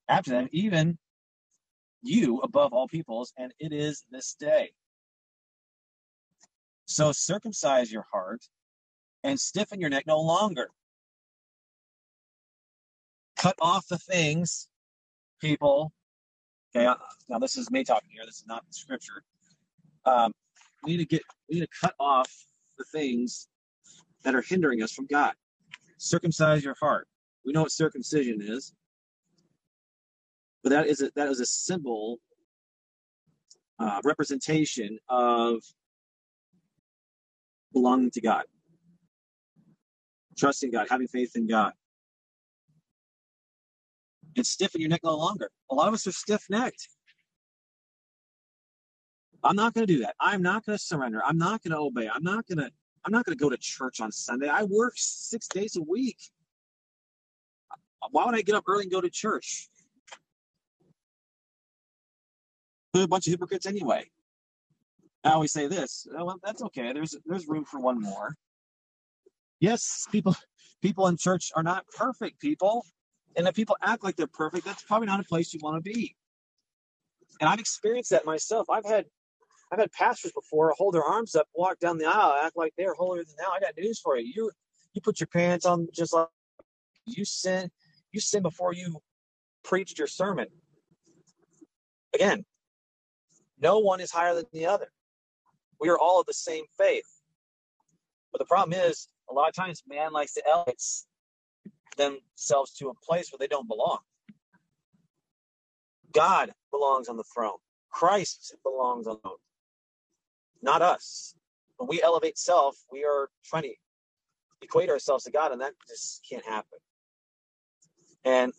after 0.09 0.31
them, 0.31 0.49
even 0.53 0.97
you 2.03 2.41
above 2.41 2.73
all 2.73 2.89
peoples, 2.89 3.33
and 3.37 3.53
it 3.59 3.73
is 3.73 4.05
this 4.11 4.35
day. 4.35 4.73
So 6.87 7.13
circumcise 7.13 7.91
your 7.91 8.07
heart 8.13 8.49
and 9.23 9.39
stiffen 9.39 9.81
your 9.81 9.91
neck 9.91 10.07
no 10.07 10.21
longer. 10.21 10.69
Cut 13.37 13.57
off 13.61 13.89
the 13.89 13.99
things, 13.99 14.69
people. 15.41 15.93
Okay, 16.75 16.87
uh, 16.87 16.95
now 17.29 17.39
this 17.39 17.57
is 17.57 17.71
me 17.71 17.85
talking 17.85 18.11
here. 18.13 18.25
This 18.27 18.37
is 18.37 18.47
not 18.47 18.65
scripture. 18.71 19.25
Um, 20.05 20.33
we 20.85 20.93
need 20.93 20.99
to 20.99 21.07
get. 21.07 21.23
We 21.49 21.57
need 21.57 21.67
to 21.67 21.79
cut 21.81 21.95
off 21.99 22.31
the 22.79 22.85
things 22.85 23.49
that 24.25 24.35
are 24.35 24.43
hindering 24.43 24.83
us 24.83 24.93
from 24.93 25.07
God. 25.07 25.35
Circumcise 25.99 26.65
your 26.65 26.77
heart. 26.81 27.07
We 27.45 27.53
know 27.53 27.63
what 27.63 27.73
circumcision 27.73 28.41
is, 28.41 28.75
but 30.63 30.71
that 30.71 30.87
is 30.87 31.03
a, 31.03 31.11
that 31.15 31.29
is 31.29 31.41
a 31.41 31.47
symbol 31.47 32.19
uh, 33.79 34.01
representation 34.03 34.99
of 35.09 35.63
belonging 37.73 38.11
to 38.13 38.21
God, 38.21 38.45
trusting 40.37 40.71
God, 40.71 40.87
having 40.91 41.09
faith 41.09 41.33
in 41.37 41.47
God. 41.47 41.73
And 44.37 44.45
stiffen 44.45 44.81
your 44.81 44.91
neck 44.91 45.03
no 45.05 45.17
longer. 45.17 45.51
A 45.71 45.75
lot 45.75 45.87
of 45.87 45.95
us 45.95 46.07
are 46.09 46.13
stiff 46.13 46.47
necked. 46.51 46.89
I'm 49.45 49.55
not 49.55 49.75
going 49.75 49.87
to 49.87 49.93
do 49.93 50.01
that. 50.01 50.17
I'm 50.19 50.43
not 50.43 50.65
going 50.65 50.77
to 50.77 50.83
surrender. 50.83 51.23
I'm 51.25 51.39
not 51.39 51.63
going 51.63 51.73
to 51.73 51.79
obey. 51.79 52.09
I'm 52.13 52.25
not 52.25 52.47
going 52.47 52.59
to 52.59 52.71
I'm 53.05 53.13
not 53.13 53.25
going 53.25 53.37
to 53.37 53.43
go 53.43 53.51
to 53.51 53.57
church 53.57 54.01
on 54.01 54.11
Sunday. 54.11 54.49
I 54.49 54.63
work 54.65 54.95
six 54.97 55.47
days 55.49 55.77
a 55.77 55.83
week. 55.83 56.19
Why 58.11 58.25
would 58.25 58.35
I 58.35 58.43
get 58.43 58.55
up 58.55 58.65
early 58.67 58.85
and 58.85 58.93
go 58.93 59.01
to 59.01 59.11
church? 59.11 59.69
They're 62.93 63.05
a 63.05 63.09
bunch 63.09 63.27
of 63.27 63.33
hypocrites 63.33 63.67
anyway. 63.67 64.05
I 65.25 65.33
always 65.33 65.53
say 65.53 65.67
this. 65.67 66.07
Oh, 66.17 66.25
well, 66.25 66.41
that's 66.43 66.63
okay. 66.63 66.93
There's 66.93 67.17
there's 67.25 67.49
room 67.49 67.65
for 67.65 67.81
one 67.81 68.01
more. 68.01 68.37
Yes, 69.59 70.07
people 70.13 70.37
people 70.83 71.07
in 71.09 71.17
church 71.17 71.51
are 71.57 71.63
not 71.63 71.87
perfect 71.97 72.41
people, 72.41 72.85
and 73.37 73.49
if 73.49 73.55
people 73.55 73.77
act 73.83 74.05
like 74.05 74.17
they're 74.17 74.27
perfect, 74.27 74.67
that's 74.67 74.83
probably 74.83 75.07
not 75.07 75.21
a 75.21 75.25
place 75.25 75.53
you 75.55 75.61
want 75.63 75.83
to 75.83 75.93
be. 75.93 76.15
And 77.41 77.49
I've 77.49 77.59
experienced 77.59 78.11
that 78.11 78.27
myself. 78.27 78.69
I've 78.71 78.85
had 78.85 79.07
I've 79.75 79.81
had 79.81 79.93
pastors 79.93 80.31
before 80.31 80.73
hold 80.79 80.95
their 80.95 81.03
arms 81.03 81.35
up, 81.35 81.49
walk 81.53 81.81
down 81.81 81.99
the 81.99 82.07
aisle, 82.07 82.33
act 82.45 82.57
like 82.57 82.73
they're 82.79 82.95
holier 82.95 83.25
than 83.25 83.35
thou. 83.37 83.51
I 83.51 83.59
got 83.59 83.73
news 83.77 83.99
for 83.99 84.17
you. 84.17 84.33
You 84.33 84.51
you 84.93 85.01
put 85.01 85.19
your 85.19 85.27
pants 85.27 85.67
on 85.67 85.89
just 85.93 86.13
like 86.13 86.29
you 87.07 87.25
sin. 87.25 87.73
You 88.13 88.21
sin 88.21 88.43
before 88.43 88.73
you 88.73 89.03
preached 89.65 89.99
your 89.99 90.07
sermon. 90.07 90.47
Again, 92.15 92.45
no 93.61 93.81
one 93.81 94.01
is 94.01 94.13
higher 94.13 94.37
than 94.37 94.45
the 94.53 94.67
other. 94.67 94.93
We 95.81 95.89
are 95.89 95.99
all 95.99 96.21
of 96.21 96.27
the 96.27 96.35
same 96.35 96.67
faith. 96.79 97.09
But 98.31 98.39
the 98.39 98.45
problem 98.45 98.79
is, 98.79 99.09
a 99.29 99.35
lot 99.35 99.49
of 99.49 99.57
times 99.57 99.83
man 99.89 100.13
likes 100.13 100.35
to 100.35 100.43
elevate 100.49 100.81
themselves 101.97 102.75
to 102.75 102.91
a 102.91 102.95
place 102.95 103.33
where 103.33 103.39
they 103.39 103.49
don't 103.49 103.67
belong. 103.67 103.99
God 106.13 106.53
belongs 106.71 107.09
on 107.09 107.17
the 107.17 107.25
throne. 107.35 107.59
Christ 107.91 108.55
belongs 108.63 109.09
on 109.09 109.17
the 109.17 109.21
throne, 109.23 109.37
not 110.63 110.83
us. 110.83 111.35
When 111.77 111.89
we 111.89 112.03
elevate 112.03 112.39
self, 112.39 112.77
we 112.91 113.05
are 113.05 113.29
trying 113.45 113.65
to 113.65 113.75
equate 114.63 114.91
ourselves 114.91 115.25
to 115.25 115.31
God, 115.31 115.53
and 115.53 115.61
that 115.61 115.73
just 115.89 116.27
can't 116.29 116.45
happen. 116.45 116.79
And 118.25 118.53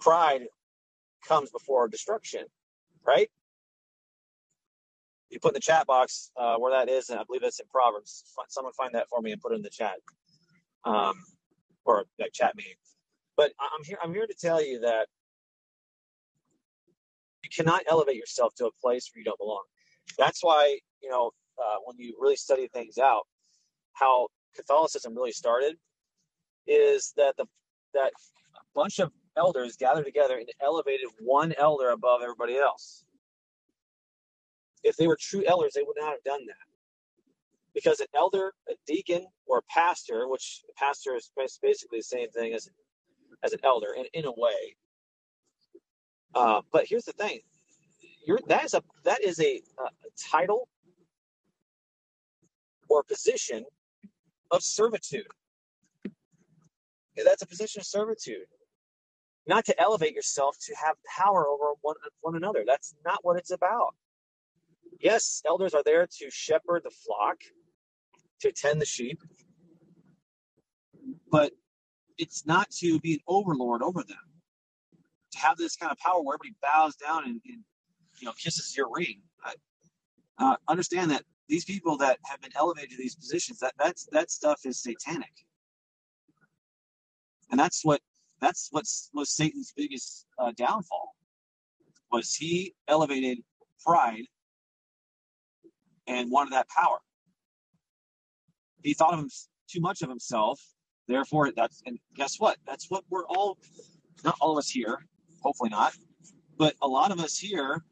pride 0.00 0.42
comes 1.26 1.50
before 1.50 1.88
destruction, 1.88 2.44
right? 3.06 3.30
You 5.30 5.40
put 5.40 5.50
in 5.50 5.54
the 5.54 5.60
chat 5.60 5.86
box 5.86 6.30
uh, 6.36 6.56
where 6.56 6.72
that 6.72 6.90
is, 6.92 7.08
and 7.10 7.18
I 7.18 7.24
believe 7.24 7.42
that's 7.42 7.60
in 7.60 7.66
Proverbs. 7.68 8.24
Someone 8.48 8.72
find 8.74 8.94
that 8.94 9.08
for 9.08 9.20
me 9.20 9.32
and 9.32 9.40
put 9.40 9.52
it 9.52 9.56
in 9.56 9.62
the 9.62 9.70
chat, 9.70 9.96
um, 10.84 11.14
or 11.84 12.04
like 12.20 12.32
chat 12.32 12.56
me. 12.56 12.64
But 13.36 13.52
I'm 13.60 13.84
here. 13.84 13.98
I'm 14.02 14.14
here 14.14 14.26
to 14.26 14.34
tell 14.34 14.64
you 14.64 14.80
that 14.80 15.08
you 17.42 17.50
cannot 17.54 17.82
elevate 17.88 18.16
yourself 18.16 18.54
to 18.56 18.66
a 18.66 18.70
place 18.82 19.10
where 19.12 19.20
you 19.20 19.24
don't 19.24 19.38
belong. 19.38 19.64
That's 20.18 20.42
why 20.42 20.78
you 21.04 21.10
know 21.10 21.30
uh, 21.58 21.76
when 21.84 21.96
you 21.98 22.16
really 22.18 22.36
study 22.36 22.68
things 22.68 22.98
out, 22.98 23.24
how 23.92 24.28
Catholicism 24.56 25.14
really 25.14 25.32
started 25.32 25.76
is 26.66 27.12
that 27.16 27.36
the 27.36 27.46
that 27.92 28.10
a 28.56 28.60
bunch 28.74 28.98
of 28.98 29.12
elders 29.36 29.76
gathered 29.76 30.04
together 30.04 30.38
and 30.38 30.48
elevated 30.62 31.08
one 31.20 31.54
elder 31.58 31.90
above 31.90 32.22
everybody 32.22 32.56
else. 32.56 33.04
If 34.82 34.96
they 34.96 35.06
were 35.06 35.18
true 35.20 35.44
elders, 35.46 35.72
they 35.74 35.82
would 35.82 35.96
not 35.98 36.10
have 36.10 36.24
done 36.24 36.44
that. 36.46 36.56
Because 37.74 38.00
an 38.00 38.06
elder, 38.14 38.52
a 38.68 38.74
deacon, 38.86 39.26
or 39.46 39.58
a 39.58 39.62
pastor, 39.62 40.28
which 40.28 40.62
a 40.68 40.72
pastor 40.78 41.16
is 41.16 41.30
basically 41.36 41.98
the 41.98 42.02
same 42.02 42.30
thing 42.30 42.54
as, 42.54 42.68
as 43.42 43.52
an 43.52 43.58
elder 43.64 43.94
in, 43.96 44.04
in 44.12 44.24
a 44.26 44.32
way. 44.32 44.76
Uh, 46.34 46.60
but 46.72 46.84
here's 46.86 47.04
the 47.04 47.12
thing. 47.12 47.40
You're, 48.26 48.40
that 48.48 48.64
is 48.64 48.74
a 48.74 48.82
that 49.04 49.22
is 49.22 49.40
a, 49.40 49.60
a 49.78 49.88
title 50.30 50.68
or 52.94 53.02
position 53.02 53.64
of 54.50 54.62
servitude. 54.62 55.26
That's 57.16 57.42
a 57.42 57.46
position 57.46 57.80
of 57.80 57.86
servitude. 57.86 58.46
Not 59.46 59.64
to 59.66 59.80
elevate 59.80 60.14
yourself 60.14 60.56
to 60.66 60.74
have 60.76 60.96
power 61.04 61.46
over 61.46 61.74
one, 61.82 61.96
one 62.22 62.36
another. 62.36 62.64
That's 62.66 62.94
not 63.04 63.18
what 63.22 63.36
it's 63.36 63.50
about. 63.50 63.94
Yes, 65.00 65.42
elders 65.46 65.74
are 65.74 65.82
there 65.82 66.06
to 66.06 66.30
shepherd 66.30 66.82
the 66.84 66.90
flock, 66.90 67.36
to 68.40 68.52
tend 68.52 68.80
the 68.80 68.86
sheep, 68.86 69.20
but 71.30 71.52
it's 72.16 72.46
not 72.46 72.70
to 72.78 73.00
be 73.00 73.14
an 73.14 73.20
overlord 73.26 73.82
over 73.82 74.02
them. 74.02 74.16
To 75.32 75.38
have 75.40 75.56
this 75.56 75.76
kind 75.76 75.90
of 75.90 75.98
power 75.98 76.22
where 76.22 76.36
everybody 76.36 76.54
bows 76.62 76.94
down 76.94 77.24
and, 77.24 77.40
and 77.44 77.64
you 78.20 78.26
know 78.26 78.32
kisses 78.32 78.76
your 78.76 78.88
ring. 78.94 79.20
Uh, 80.38 80.56
understand 80.68 81.10
that 81.10 81.24
these 81.48 81.64
people 81.64 81.96
that 81.98 82.18
have 82.24 82.40
been 82.40 82.52
elevated 82.56 82.90
to 82.90 82.96
these 82.96 83.14
positions, 83.14 83.58
that 83.60 83.74
that's 83.78 84.06
that 84.12 84.30
stuff 84.30 84.60
is 84.64 84.82
satanic, 84.82 85.32
and 87.50 87.58
that's 87.58 87.84
what 87.84 88.00
that's 88.40 88.68
what 88.70 88.84
was 89.12 89.30
Satan's 89.30 89.72
biggest 89.76 90.26
uh, 90.38 90.52
downfall. 90.56 91.14
Was 92.12 92.34
he 92.34 92.74
elevated 92.88 93.38
pride 93.84 94.24
and 96.06 96.30
wanted 96.30 96.52
that 96.52 96.68
power? 96.68 96.98
He 98.82 98.94
thought 98.94 99.14
of 99.14 99.20
him 99.20 99.30
too 99.68 99.80
much 99.80 100.02
of 100.02 100.08
himself. 100.08 100.60
Therefore, 101.08 101.52
that's 101.54 101.82
and 101.86 101.98
guess 102.14 102.40
what? 102.40 102.56
That's 102.66 102.90
what 102.90 103.04
we're 103.10 103.26
all. 103.26 103.58
Not 104.24 104.36
all 104.40 104.52
of 104.52 104.58
us 104.58 104.70
here, 104.70 105.04
hopefully 105.42 105.68
not, 105.68 105.92
but 106.56 106.74
a 106.80 106.88
lot 106.88 107.10
of 107.10 107.20
us 107.20 107.36
here 107.36 107.84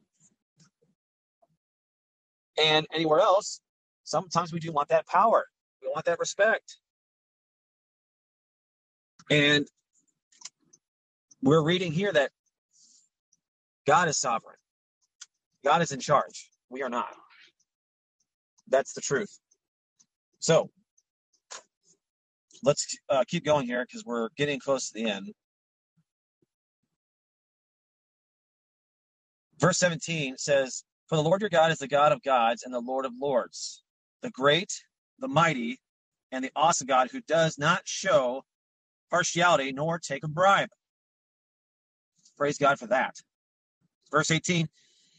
and 2.57 2.85
anywhere 2.93 3.19
else, 3.19 3.61
sometimes 4.03 4.53
we 4.53 4.59
do 4.59 4.71
want 4.71 4.89
that 4.89 5.07
power. 5.07 5.45
We 5.81 5.89
want 5.89 6.05
that 6.05 6.19
respect. 6.19 6.77
And 9.29 9.67
we're 11.41 11.63
reading 11.63 11.91
here 11.91 12.11
that 12.11 12.31
God 13.85 14.07
is 14.07 14.17
sovereign. 14.17 14.55
God 15.63 15.81
is 15.81 15.91
in 15.91 15.99
charge. 15.99 16.49
We 16.69 16.83
are 16.83 16.89
not. 16.89 17.13
That's 18.67 18.93
the 18.93 19.01
truth. 19.01 19.39
So 20.39 20.69
let's 22.63 22.97
uh, 23.09 23.23
keep 23.27 23.45
going 23.45 23.65
here 23.65 23.85
because 23.85 24.05
we're 24.05 24.29
getting 24.37 24.59
close 24.59 24.89
to 24.89 24.93
the 24.93 25.09
end. 25.09 25.33
Verse 29.59 29.77
17 29.77 30.37
says, 30.37 30.83
for 31.13 31.17
the 31.17 31.29
Lord 31.29 31.41
your 31.41 31.49
God 31.51 31.71
is 31.71 31.77
the 31.77 31.87
God 31.87 32.11
of 32.11 32.23
gods 32.23 32.63
and 32.63 32.73
the 32.73 32.79
Lord 32.79 33.05
of 33.05 33.11
lords, 33.21 33.83
the 34.23 34.31
great, 34.31 34.83
the 35.19 35.27
mighty, 35.27 35.79
and 36.31 36.43
the 36.43 36.49
awesome 36.55 36.87
God 36.87 37.11
who 37.11 37.21
does 37.27 37.59
not 37.59 37.83
show 37.85 38.41
partiality 39.11 39.71
nor 39.71 39.99
take 39.99 40.23
a 40.23 40.27
bribe. 40.27 40.69
Praise 42.35 42.57
God 42.57 42.79
for 42.79 42.87
that. 42.87 43.17
Verse 44.09 44.31
18 44.31 44.67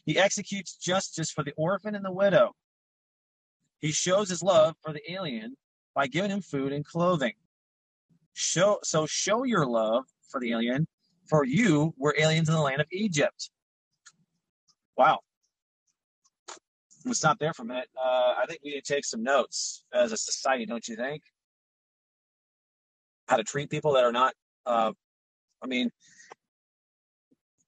He 0.05 0.19
executes 0.19 0.75
justice 0.75 1.31
for 1.31 1.45
the 1.45 1.53
orphan 1.55 1.95
and 1.95 2.03
the 2.03 2.11
widow. 2.11 2.51
He 3.79 3.93
shows 3.93 4.27
his 4.27 4.43
love 4.43 4.75
for 4.83 4.91
the 4.91 5.09
alien 5.09 5.55
by 5.93 6.07
giving 6.07 6.29
him 6.29 6.41
food 6.41 6.73
and 6.73 6.83
clothing. 6.83 7.35
Show, 8.33 8.79
so 8.83 9.05
show 9.05 9.45
your 9.45 9.65
love 9.65 10.03
for 10.27 10.41
the 10.41 10.51
alien, 10.51 10.87
for 11.29 11.45
you 11.45 11.93
were 11.97 12.13
aliens 12.17 12.49
in 12.49 12.55
the 12.55 12.59
land 12.59 12.81
of 12.81 12.87
Egypt. 12.91 13.49
Wow. 14.97 15.21
We'll 17.05 17.13
stop 17.13 17.37
there 17.37 17.53
for 17.53 17.61
a 17.61 17.65
minute. 17.65 17.87
Uh, 17.95 18.33
I 18.41 18.45
think 18.47 18.61
we 18.63 18.71
need 18.71 18.83
to 18.83 18.93
take 18.93 19.05
some 19.05 19.21
notes 19.21 19.83
as 19.93 20.11
a 20.11 20.17
society, 20.17 20.65
don't 20.65 20.87
you 20.87 20.95
think? 20.95 21.21
How 23.27 23.37
to 23.37 23.43
treat 23.43 23.69
people 23.69 23.93
that 23.93 24.03
are 24.03 24.11
not. 24.11 24.33
Uh, 24.65 24.91
I 25.63 25.67
mean, 25.67 25.91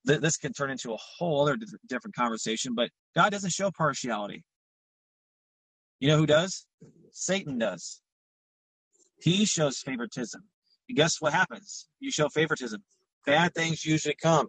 th- 0.08 0.20
this 0.20 0.36
can 0.36 0.52
turn 0.52 0.70
into 0.70 0.92
a 0.92 0.96
whole 0.96 1.42
other 1.42 1.56
different 1.88 2.16
conversation, 2.16 2.74
but 2.74 2.90
God 3.14 3.30
doesn't 3.30 3.52
show 3.52 3.70
partiality. 3.70 4.42
You 6.00 6.08
know 6.08 6.16
who 6.16 6.26
does? 6.26 6.66
Satan 7.12 7.58
does. 7.58 8.00
He 9.20 9.44
shows 9.44 9.78
favoritism. 9.78 10.42
And 10.88 10.96
guess 10.96 11.20
what 11.20 11.32
happens? 11.32 11.88
You 12.00 12.10
show 12.10 12.28
favoritism. 12.28 12.82
Bad 13.24 13.54
things 13.54 13.84
usually 13.84 14.16
come. 14.20 14.48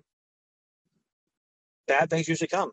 Bad 1.87 2.09
things 2.09 2.27
usually 2.27 2.47
come. 2.47 2.71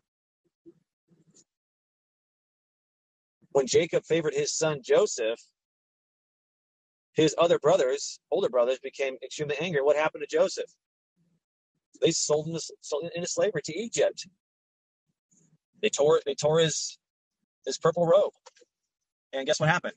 When 3.57 3.65
Jacob 3.65 4.05
favored 4.05 4.35
his 4.35 4.53
son 4.53 4.81
Joseph, 4.83 5.39
his 7.13 7.33
other 7.39 7.57
brothers, 7.57 8.19
older 8.29 8.49
brothers, 8.49 8.77
became 8.77 9.17
extremely 9.23 9.55
angry. 9.59 9.81
What 9.81 9.95
happened 9.95 10.23
to 10.29 10.37
Joseph? 10.37 10.69
They 11.99 12.11
sold 12.11 12.47
him, 12.47 12.59
sold 12.81 13.05
him 13.05 13.09
into 13.15 13.27
slavery 13.27 13.63
to 13.63 13.75
Egypt. 13.75 14.27
They 15.81 15.89
tore 15.89 16.21
they 16.23 16.35
tore 16.35 16.59
his 16.59 16.99
his 17.65 17.79
purple 17.79 18.05
robe. 18.05 18.33
And 19.33 19.47
guess 19.47 19.59
what 19.59 19.69
happened? 19.69 19.95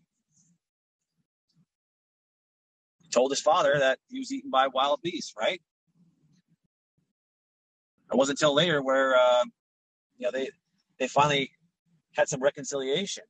He 3.02 3.10
told 3.10 3.30
his 3.30 3.42
father 3.42 3.78
that 3.78 3.98
he 4.08 4.20
was 4.20 4.32
eaten 4.32 4.50
by 4.50 4.68
wild 4.68 5.00
beasts, 5.02 5.34
right? 5.38 5.60
It 8.10 8.16
wasn't 8.16 8.40
until 8.40 8.54
later 8.54 8.82
where 8.82 9.16
uh, 9.16 9.44
you 10.16 10.26
know 10.26 10.30
they 10.30 10.48
they 10.98 11.08
finally 11.08 11.50
had 12.16 12.26
some 12.26 12.40
reconciliation 12.40 13.24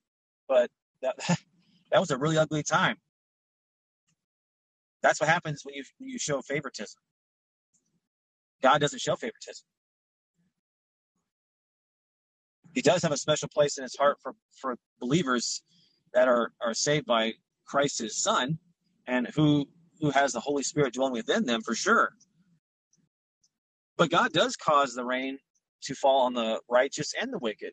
but 0.51 0.69
that 1.01 1.17
that 1.93 2.01
was 2.01 2.11
a 2.11 2.19
really 2.19 2.37
ugly 2.37 2.63
time. 2.63 2.97
That's 5.03 5.19
what 5.19 5.31
happens 5.31 5.63
when 5.65 5.75
you 5.77 5.85
you 5.99 6.19
show 6.19 6.43
favoritism. 6.43 7.01
God 8.63 8.83
doesn't 8.83 9.01
show 9.01 9.17
favoritism. 9.17 9.65
He 12.75 12.83
does 12.83 13.03
have 13.03 13.13
a 13.13 13.17
special 13.17 13.49
place 13.49 13.79
in 13.79 13.83
his 13.83 13.97
heart 13.97 14.19
for, 14.23 14.35
for 14.61 14.77
believers 15.01 15.63
that 16.13 16.29
are, 16.29 16.53
are 16.61 16.75
saved 16.75 17.07
by 17.07 17.33
Christ 17.67 17.99
his 17.99 18.23
son 18.23 18.59
and 19.07 19.27
who 19.29 19.67
who 20.01 20.11
has 20.11 20.33
the 20.33 20.41
Holy 20.41 20.63
Spirit 20.63 20.95
dwelling 20.95 21.15
within 21.15 21.47
them 21.47 21.63
for 21.63 21.75
sure. 21.75 22.11
But 23.97 24.11
God 24.11 24.33
does 24.33 24.57
cause 24.57 24.95
the 24.95 25.05
rain 25.05 25.39
to 25.83 25.95
fall 25.95 26.23
on 26.23 26.35
the 26.35 26.61
righteous 26.69 27.15
and 27.21 27.33
the 27.33 27.39
wicked. 27.39 27.73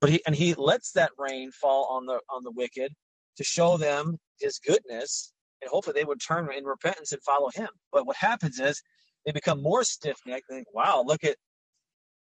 But 0.00 0.10
he 0.10 0.22
and 0.26 0.36
he 0.36 0.54
lets 0.54 0.92
that 0.92 1.12
rain 1.18 1.52
fall 1.52 1.88
on 1.90 2.06
the 2.06 2.20
on 2.30 2.44
the 2.44 2.52
wicked 2.52 2.94
to 3.38 3.44
show 3.44 3.76
them 3.78 4.18
his 4.40 4.58
goodness 4.58 5.32
and 5.62 5.70
hopefully 5.70 6.00
they 6.00 6.04
would 6.06 6.20
turn 6.20 6.52
in 6.52 6.64
repentance 6.64 7.12
and 7.12 7.22
follow 7.22 7.50
him. 7.54 7.68
But 7.92 8.06
what 8.06 8.16
happens 8.16 8.60
is 8.60 8.82
they 9.26 9.32
become 9.32 9.62
more 9.62 9.84
stiff 9.84 10.18
necked. 10.26 10.46
They 10.50 10.56
think, 10.56 10.74
"Wow, 10.74 11.04
look 11.06 11.24
at 11.24 11.36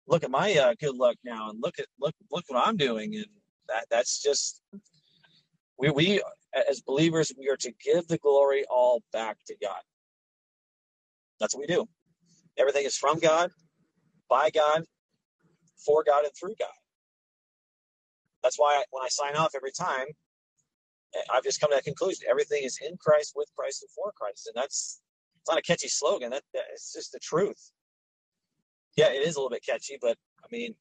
look 0.08 0.24
at 0.24 0.30
my 0.30 0.54
uh, 0.56 0.74
good 0.80 0.96
luck 0.96 1.16
now, 1.24 1.50
and 1.50 1.60
look 1.62 1.78
at 1.80 1.86
look 2.00 2.14
look 2.32 2.44
what 2.48 2.66
I'm 2.66 2.76
doing." 2.76 3.16
And 3.16 3.26
that 3.68 3.86
that's 3.90 4.22
just 4.22 4.60
We, 5.78 5.90
we, 5.90 6.22
as 6.70 6.82
believers, 6.82 7.32
we 7.38 7.50
are 7.50 7.58
to 7.58 7.72
give 7.84 8.08
the 8.08 8.18
glory 8.18 8.64
all 8.70 9.02
back 9.12 9.38
to 9.48 9.56
God. 9.62 9.82
That's 11.40 11.54
what 11.56 11.62
we 11.68 11.74
do. 11.74 11.86
Everything 12.58 12.86
is 12.86 12.96
from 12.96 13.18
God, 13.20 13.50
by 14.30 14.50
God, 14.50 14.84
for 15.84 16.04
God, 16.04 16.24
and 16.24 16.34
through 16.38 16.54
God. 16.58 16.68
That's 18.46 18.60
why 18.60 18.80
when 18.92 19.02
I 19.02 19.08
sign 19.08 19.34
off 19.34 19.56
every 19.56 19.72
time, 19.72 20.06
eh, 21.16 21.20
I've 21.34 21.42
just 21.42 21.60
come 21.60 21.70
to 21.70 21.74
that 21.74 21.82
conclusion. 21.82 22.26
Everything 22.30 22.62
is 22.62 22.78
in 22.80 22.96
Christ, 22.96 23.32
with 23.34 23.48
Christ, 23.58 23.82
and 23.82 23.90
for 23.90 24.12
Christ. 24.12 24.46
And 24.46 24.54
that's 24.54 25.00
it's 25.40 25.50
not 25.50 25.58
a 25.58 25.62
catchy 25.62 25.88
slogan. 25.88 26.30
That, 26.30 26.44
that 26.54 26.62
it's 26.72 26.92
just 26.92 27.10
the 27.10 27.18
truth. 27.18 27.72
Yeah, 28.96 29.08
it 29.08 29.26
is 29.26 29.34
a 29.34 29.40
little 29.40 29.50
bit 29.50 29.66
catchy, 29.66 29.98
but 30.00 30.16
I 30.44 30.46
mean, 30.52 30.76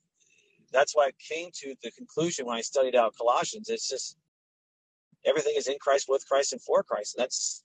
that's 0.72 0.96
why 0.96 1.08
I 1.08 1.12
came 1.18 1.50
to 1.62 1.74
the 1.82 1.90
conclusion 1.90 2.46
when 2.46 2.56
I 2.56 2.62
studied 2.62 2.96
out 2.96 3.16
Colossians. 3.18 3.68
It's 3.68 3.90
just 3.90 4.16
everything 5.26 5.56
is 5.58 5.68
in 5.68 5.78
Christ, 5.82 6.06
with 6.08 6.24
Christ, 6.28 6.54
and 6.54 6.62
for 6.62 6.84
Christ. 6.84 7.16
And 7.18 7.24
that's 7.24 7.64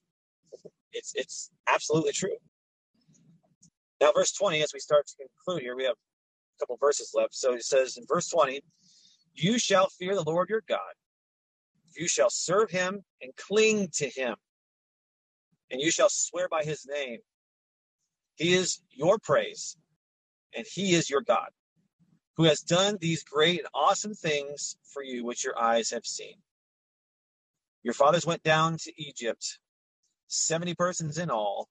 it's 0.95 1.13
it's 1.15 1.51
absolutely 1.69 2.13
true. 2.13 2.37
Now, 4.01 4.13
verse 4.13 4.33
20, 4.33 4.63
as 4.63 4.73
we 4.73 4.81
start 4.81 5.07
to 5.09 5.15
conclude 5.19 5.61
here, 5.61 5.77
we 5.77 5.85
have 5.85 5.93
a 5.93 6.59
couple 6.59 6.79
verses 6.81 7.13
left. 7.15 7.35
So 7.35 7.53
it 7.53 7.65
says 7.65 7.99
in 7.99 8.05
verse 8.09 8.31
20, 8.31 8.63
You 9.35 9.59
shall 9.59 9.89
fear 9.89 10.15
the 10.15 10.23
Lord 10.23 10.49
your 10.49 10.63
God. 10.69 10.95
You 11.97 12.09
shall 12.09 12.31
serve 12.31 12.71
him 12.71 13.05
and 13.21 13.35
cling 13.37 13.89
to 13.95 14.09
him, 14.09 14.37
and 15.71 15.81
you 15.81 15.91
shall 15.91 16.09
swear 16.09 16.49
by 16.49 16.63
his 16.63 16.87
name. 16.87 17.19
He 18.37 18.55
is 18.55 18.81
your 18.91 19.19
praise, 19.19 19.77
and 20.55 20.67
he 20.67 20.95
is 20.95 21.11
your 21.11 21.21
God, 21.21 21.49
who 22.37 22.45
has 22.45 22.61
done 22.61 22.97
these 23.01 23.25
great 23.25 23.61
and 23.61 23.69
awesome 23.75 24.15
things 24.15 24.77
for 24.83 25.03
you, 25.03 25.25
which 25.25 25.45
your 25.45 25.59
eyes 25.59 25.91
have 25.91 26.07
seen. 26.07 26.37
Your 27.83 27.95
fathers 27.95 28.27
went 28.27 28.43
down 28.43 28.77
to 28.79 29.03
Egypt, 29.03 29.59
70 30.29 30.75
persons 30.75 31.19
in 31.19 31.31
all, 31.31 31.69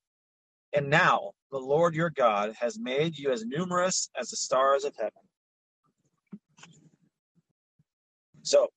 and 0.73 0.89
now 0.89 1.31
the 1.51 1.59
Lord 1.59 1.95
your 1.95 2.09
God 2.09 2.55
has 2.59 2.77
made 2.77 3.17
you 3.17 3.31
as 3.31 3.45
numerous 3.45 4.09
as 4.19 4.29
the 4.29 4.37
stars 4.37 4.83
of 4.83 4.95
heaven. 4.97 5.28
So, 8.43 8.67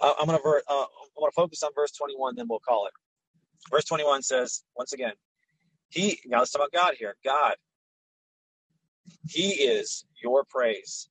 I'm 0.00 0.26
going 0.26 0.38
to 0.38 0.62
uh, 0.68 0.84
to 0.84 1.32
focus 1.34 1.62
on 1.62 1.70
verse 1.74 1.92
21, 1.92 2.34
then 2.36 2.46
we'll 2.48 2.60
call 2.60 2.86
it. 2.86 2.92
Verse 3.70 3.84
21 3.84 4.22
says, 4.22 4.62
once 4.76 4.92
again, 4.92 5.12
He, 5.90 6.20
now 6.26 6.40
let's 6.40 6.50
talk 6.50 6.60
about 6.60 6.72
God 6.72 6.94
here. 6.98 7.16
God, 7.24 7.54
He 9.28 9.50
is 9.50 10.04
your 10.22 10.44
praise. 10.44 11.08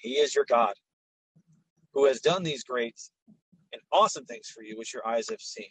He 0.00 0.12
is 0.12 0.34
your 0.34 0.44
God 0.44 0.74
who 1.94 2.06
has 2.06 2.20
done 2.20 2.42
these 2.42 2.64
great 2.64 2.98
and 3.72 3.82
awesome 3.92 4.24
things 4.24 4.48
for 4.48 4.62
you, 4.62 4.76
which 4.76 4.94
your 4.94 5.06
eyes 5.06 5.28
have 5.28 5.40
seen. 5.40 5.66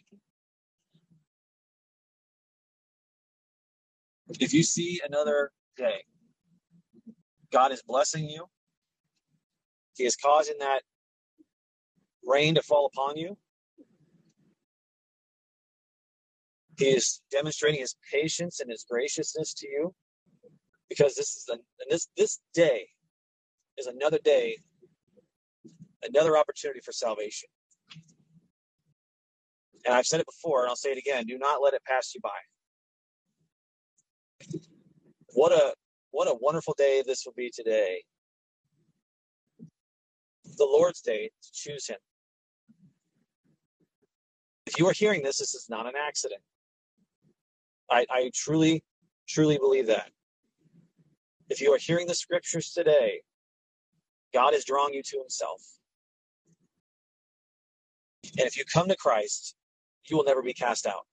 If 4.40 4.54
you 4.54 4.62
see 4.62 5.00
another 5.06 5.50
day, 5.76 6.02
God 7.52 7.72
is 7.72 7.82
blessing 7.82 8.28
you. 8.28 8.46
He 9.96 10.04
is 10.04 10.16
causing 10.16 10.58
that 10.60 10.82
rain 12.26 12.54
to 12.54 12.62
fall 12.62 12.86
upon 12.86 13.16
you. 13.16 13.36
He 16.78 16.86
is 16.86 17.20
demonstrating 17.30 17.80
his 17.80 17.96
patience 18.12 18.60
and 18.60 18.70
his 18.70 18.84
graciousness 18.88 19.54
to 19.54 19.68
you 19.68 19.94
because 20.88 21.14
this 21.14 21.36
is 21.36 21.44
the, 21.46 21.58
this 21.90 22.08
this 22.16 22.40
day 22.54 22.88
is 23.78 23.86
another 23.86 24.18
day, 24.24 24.58
another 26.02 26.36
opportunity 26.36 26.80
for 26.84 26.92
salvation. 26.92 27.48
And 29.84 29.94
I've 29.94 30.06
said 30.06 30.20
it 30.20 30.26
before, 30.26 30.62
and 30.62 30.70
I'll 30.70 30.76
say 30.76 30.92
it 30.92 30.98
again: 30.98 31.26
do 31.26 31.38
not 31.38 31.62
let 31.62 31.74
it 31.74 31.82
pass 31.86 32.14
you 32.14 32.20
by. 32.22 32.30
What 35.34 35.52
a 35.52 35.74
what 36.10 36.28
a 36.28 36.36
wonderful 36.40 36.74
day 36.78 37.02
this 37.06 37.24
will 37.26 37.34
be 37.34 37.50
today. 37.54 38.02
The 40.56 40.64
Lord's 40.64 41.00
day 41.00 41.30
to 41.42 41.48
choose 41.52 41.86
Him. 41.86 41.98
If 44.66 44.78
you 44.78 44.86
are 44.88 44.92
hearing 44.92 45.22
this, 45.22 45.38
this 45.38 45.54
is 45.54 45.66
not 45.68 45.86
an 45.86 45.94
accident. 45.98 46.40
I, 47.90 48.06
I 48.10 48.30
truly, 48.34 48.82
truly 49.28 49.58
believe 49.58 49.86
that. 49.88 50.10
If 51.50 51.60
you 51.60 51.72
are 51.72 51.78
hearing 51.78 52.06
the 52.06 52.14
scriptures 52.14 52.72
today, 52.72 53.20
God 54.32 54.54
is 54.54 54.64
drawing 54.64 54.94
you 54.94 55.02
to 55.02 55.18
Himself. 55.18 55.60
And 58.38 58.46
if 58.46 58.56
you 58.56 58.64
come 58.64 58.88
to 58.88 58.96
Christ, 58.96 59.56
you 60.08 60.16
will 60.16 60.24
never 60.24 60.42
be 60.42 60.54
cast 60.54 60.86
out. 60.86 61.06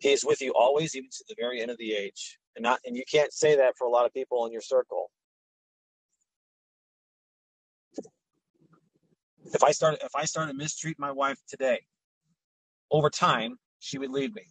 He 0.00 0.12
is 0.12 0.24
with 0.24 0.40
you 0.40 0.54
always, 0.54 0.96
even 0.96 1.10
to 1.10 1.24
the 1.28 1.34
very 1.38 1.60
end 1.60 1.70
of 1.70 1.76
the 1.76 1.92
age. 1.92 2.38
And 2.56 2.62
not 2.62 2.80
and 2.84 2.96
you 2.96 3.04
can't 3.10 3.32
say 3.32 3.56
that 3.56 3.76
for 3.76 3.86
a 3.86 3.90
lot 3.90 4.06
of 4.06 4.14
people 4.14 4.46
in 4.46 4.52
your 4.52 4.62
circle. 4.62 5.10
If 9.54 9.64
I 9.64 9.72
started 9.72 10.00
if 10.04 10.14
I 10.16 10.24
started 10.26 10.56
mistreat 10.56 10.98
my 10.98 11.12
wife 11.12 11.38
today, 11.48 11.80
over 12.90 13.10
time 13.10 13.58
she 13.80 13.98
would 13.98 14.10
leave 14.10 14.34
me. 14.34 14.44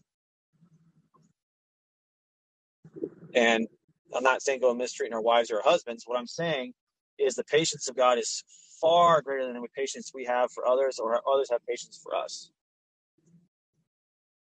And 3.36 3.68
I'm 4.16 4.24
not 4.24 4.44
saying 4.44 4.62
go 4.62 4.74
mistreating 4.76 5.14
our 5.16 5.22
wives 5.22 5.52
or 5.52 5.58
our 5.58 5.64
husbands. 5.72 6.06
What 6.08 6.20
I'm 6.20 6.28
saying 6.28 6.74
is 7.20 7.36
the 7.36 7.46
patience 7.46 7.90
of 7.90 7.98
God 7.98 8.20
is 8.20 8.44
far 8.82 9.22
greater 9.22 9.46
than 9.54 9.62
the 9.62 9.70
patience 9.76 10.12
we 10.16 10.26
have 10.26 10.52
for 10.52 10.68
others 10.68 11.00
or 11.00 11.22
others 11.32 11.50
have 11.52 11.66
patience 11.68 12.00
for 12.04 12.16
us. 12.16 12.52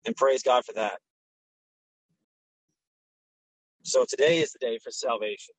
And 0.06 0.16
praise 0.16 0.42
God 0.42 0.64
for 0.64 0.74
that. 0.74 0.98
So 3.84 4.06
today 4.08 4.40
is 4.40 4.52
the 4.52 4.60
day 4.60 4.78
for 4.82 4.90
salvation. 4.90 5.54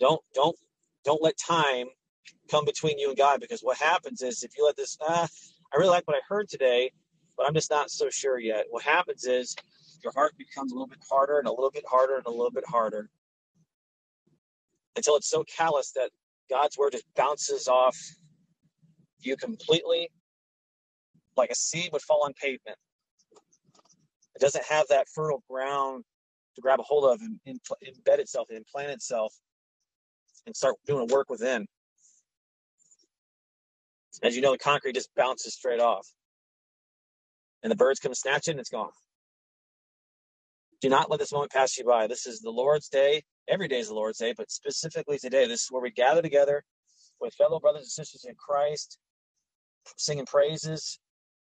Don't 0.00 0.20
don't 0.34 0.56
don't 1.04 1.22
let 1.22 1.36
time 1.38 1.88
come 2.52 2.64
between 2.66 2.98
you 2.98 3.08
and 3.08 3.16
God 3.16 3.40
because 3.40 3.62
what 3.62 3.78
happens 3.78 4.20
is 4.22 4.42
if 4.42 4.52
you 4.56 4.64
let 4.66 4.76
this 4.76 4.98
ah, 5.00 5.26
I 5.72 5.76
really 5.78 5.88
like 5.88 6.06
what 6.06 6.16
I 6.16 6.20
heard 6.28 6.48
today, 6.50 6.92
but 7.36 7.48
I'm 7.48 7.54
just 7.54 7.70
not 7.70 7.90
so 7.90 8.10
sure 8.10 8.38
yet. 8.38 8.66
What 8.68 8.82
happens 8.82 9.24
is 9.24 9.56
your 10.04 10.12
heart 10.12 10.34
becomes 10.36 10.70
a 10.70 10.74
little 10.74 10.86
bit 10.86 10.98
harder 11.10 11.38
and 11.38 11.48
a 11.48 11.50
little 11.50 11.70
bit 11.70 11.84
harder 11.88 12.16
and 12.16 12.26
a 12.26 12.30
little 12.30 12.50
bit 12.50 12.64
harder 12.68 13.08
until 14.96 15.16
it's 15.16 15.30
so 15.30 15.44
callous 15.44 15.92
that 15.92 16.10
God's 16.50 16.76
word 16.76 16.92
just 16.92 17.06
bounces 17.16 17.68
off 17.68 17.96
you 19.20 19.36
completely 19.36 20.10
like 21.36 21.50
a 21.50 21.54
seed 21.54 21.88
would 21.92 22.02
fall 22.02 22.24
on 22.26 22.34
pavement. 22.34 22.76
It 24.34 24.40
doesn't 24.40 24.64
have 24.64 24.86
that 24.88 25.06
fertile 25.14 25.42
ground 25.48 26.04
to 26.56 26.60
grab 26.60 26.80
a 26.80 26.82
hold 26.82 27.04
of 27.04 27.20
and, 27.22 27.40
and 27.46 27.58
embed 27.82 28.18
itself 28.18 28.48
and 28.50 28.66
plant 28.66 28.90
itself 28.90 29.34
and 30.46 30.54
start 30.54 30.74
doing 30.86 31.06
work 31.06 31.30
within. 31.30 31.66
As 34.22 34.36
you 34.36 34.42
know, 34.42 34.52
the 34.52 34.58
concrete 34.58 34.94
just 34.94 35.14
bounces 35.16 35.54
straight 35.54 35.80
off. 35.80 36.06
And 37.62 37.70
the 37.70 37.76
birds 37.76 38.00
come 38.00 38.14
snatch 38.14 38.48
it 38.48 38.52
and 38.52 38.60
it's 38.60 38.70
gone. 38.70 38.90
Do 40.80 40.88
not 40.88 41.10
let 41.10 41.20
this 41.20 41.32
moment 41.32 41.52
pass 41.52 41.78
you 41.78 41.84
by. 41.84 42.06
This 42.06 42.26
is 42.26 42.40
the 42.40 42.50
Lord's 42.50 42.88
day. 42.88 43.22
Every 43.48 43.68
day 43.68 43.78
is 43.78 43.88
the 43.88 43.94
Lord's 43.94 44.18
day, 44.18 44.34
but 44.36 44.50
specifically 44.50 45.18
today, 45.18 45.46
this 45.46 45.62
is 45.62 45.68
where 45.70 45.82
we 45.82 45.90
gather 45.90 46.22
together 46.22 46.64
with 47.20 47.34
fellow 47.34 47.60
brothers 47.60 47.82
and 47.82 47.90
sisters 47.90 48.24
in 48.28 48.34
Christ, 48.34 48.98
singing 49.96 50.26
praises 50.26 50.98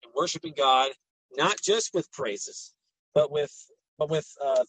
and 0.03 0.11
worshiping 0.15 0.53
God, 0.57 0.91
not 1.35 1.57
just 1.63 1.93
with 1.93 2.11
praises, 2.11 2.73
but 3.13 3.31
with 3.31 3.53
but 3.99 4.09
with 4.09 4.27
uh, 4.43 4.63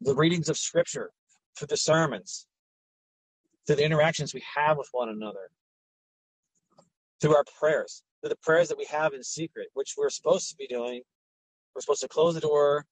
the 0.00 0.14
readings 0.14 0.48
of 0.48 0.56
Scripture, 0.56 1.10
through 1.58 1.68
the 1.68 1.76
sermons, 1.76 2.46
through 3.66 3.76
the 3.76 3.84
interactions 3.84 4.32
we 4.32 4.42
have 4.56 4.78
with 4.78 4.88
one 4.92 5.10
another, 5.10 5.50
through 7.20 7.34
our 7.34 7.44
prayers, 7.58 8.02
through 8.20 8.30
the 8.30 8.36
prayers 8.42 8.68
that 8.68 8.78
we 8.78 8.86
have 8.86 9.12
in 9.12 9.22
secret, 9.22 9.68
which 9.74 9.94
we're 9.96 10.10
supposed 10.10 10.50
to 10.50 10.56
be 10.56 10.66
doing. 10.66 11.02
We're 11.74 11.80
supposed 11.80 12.02
to 12.02 12.08
close 12.08 12.34
the 12.34 12.40
door, 12.40 12.84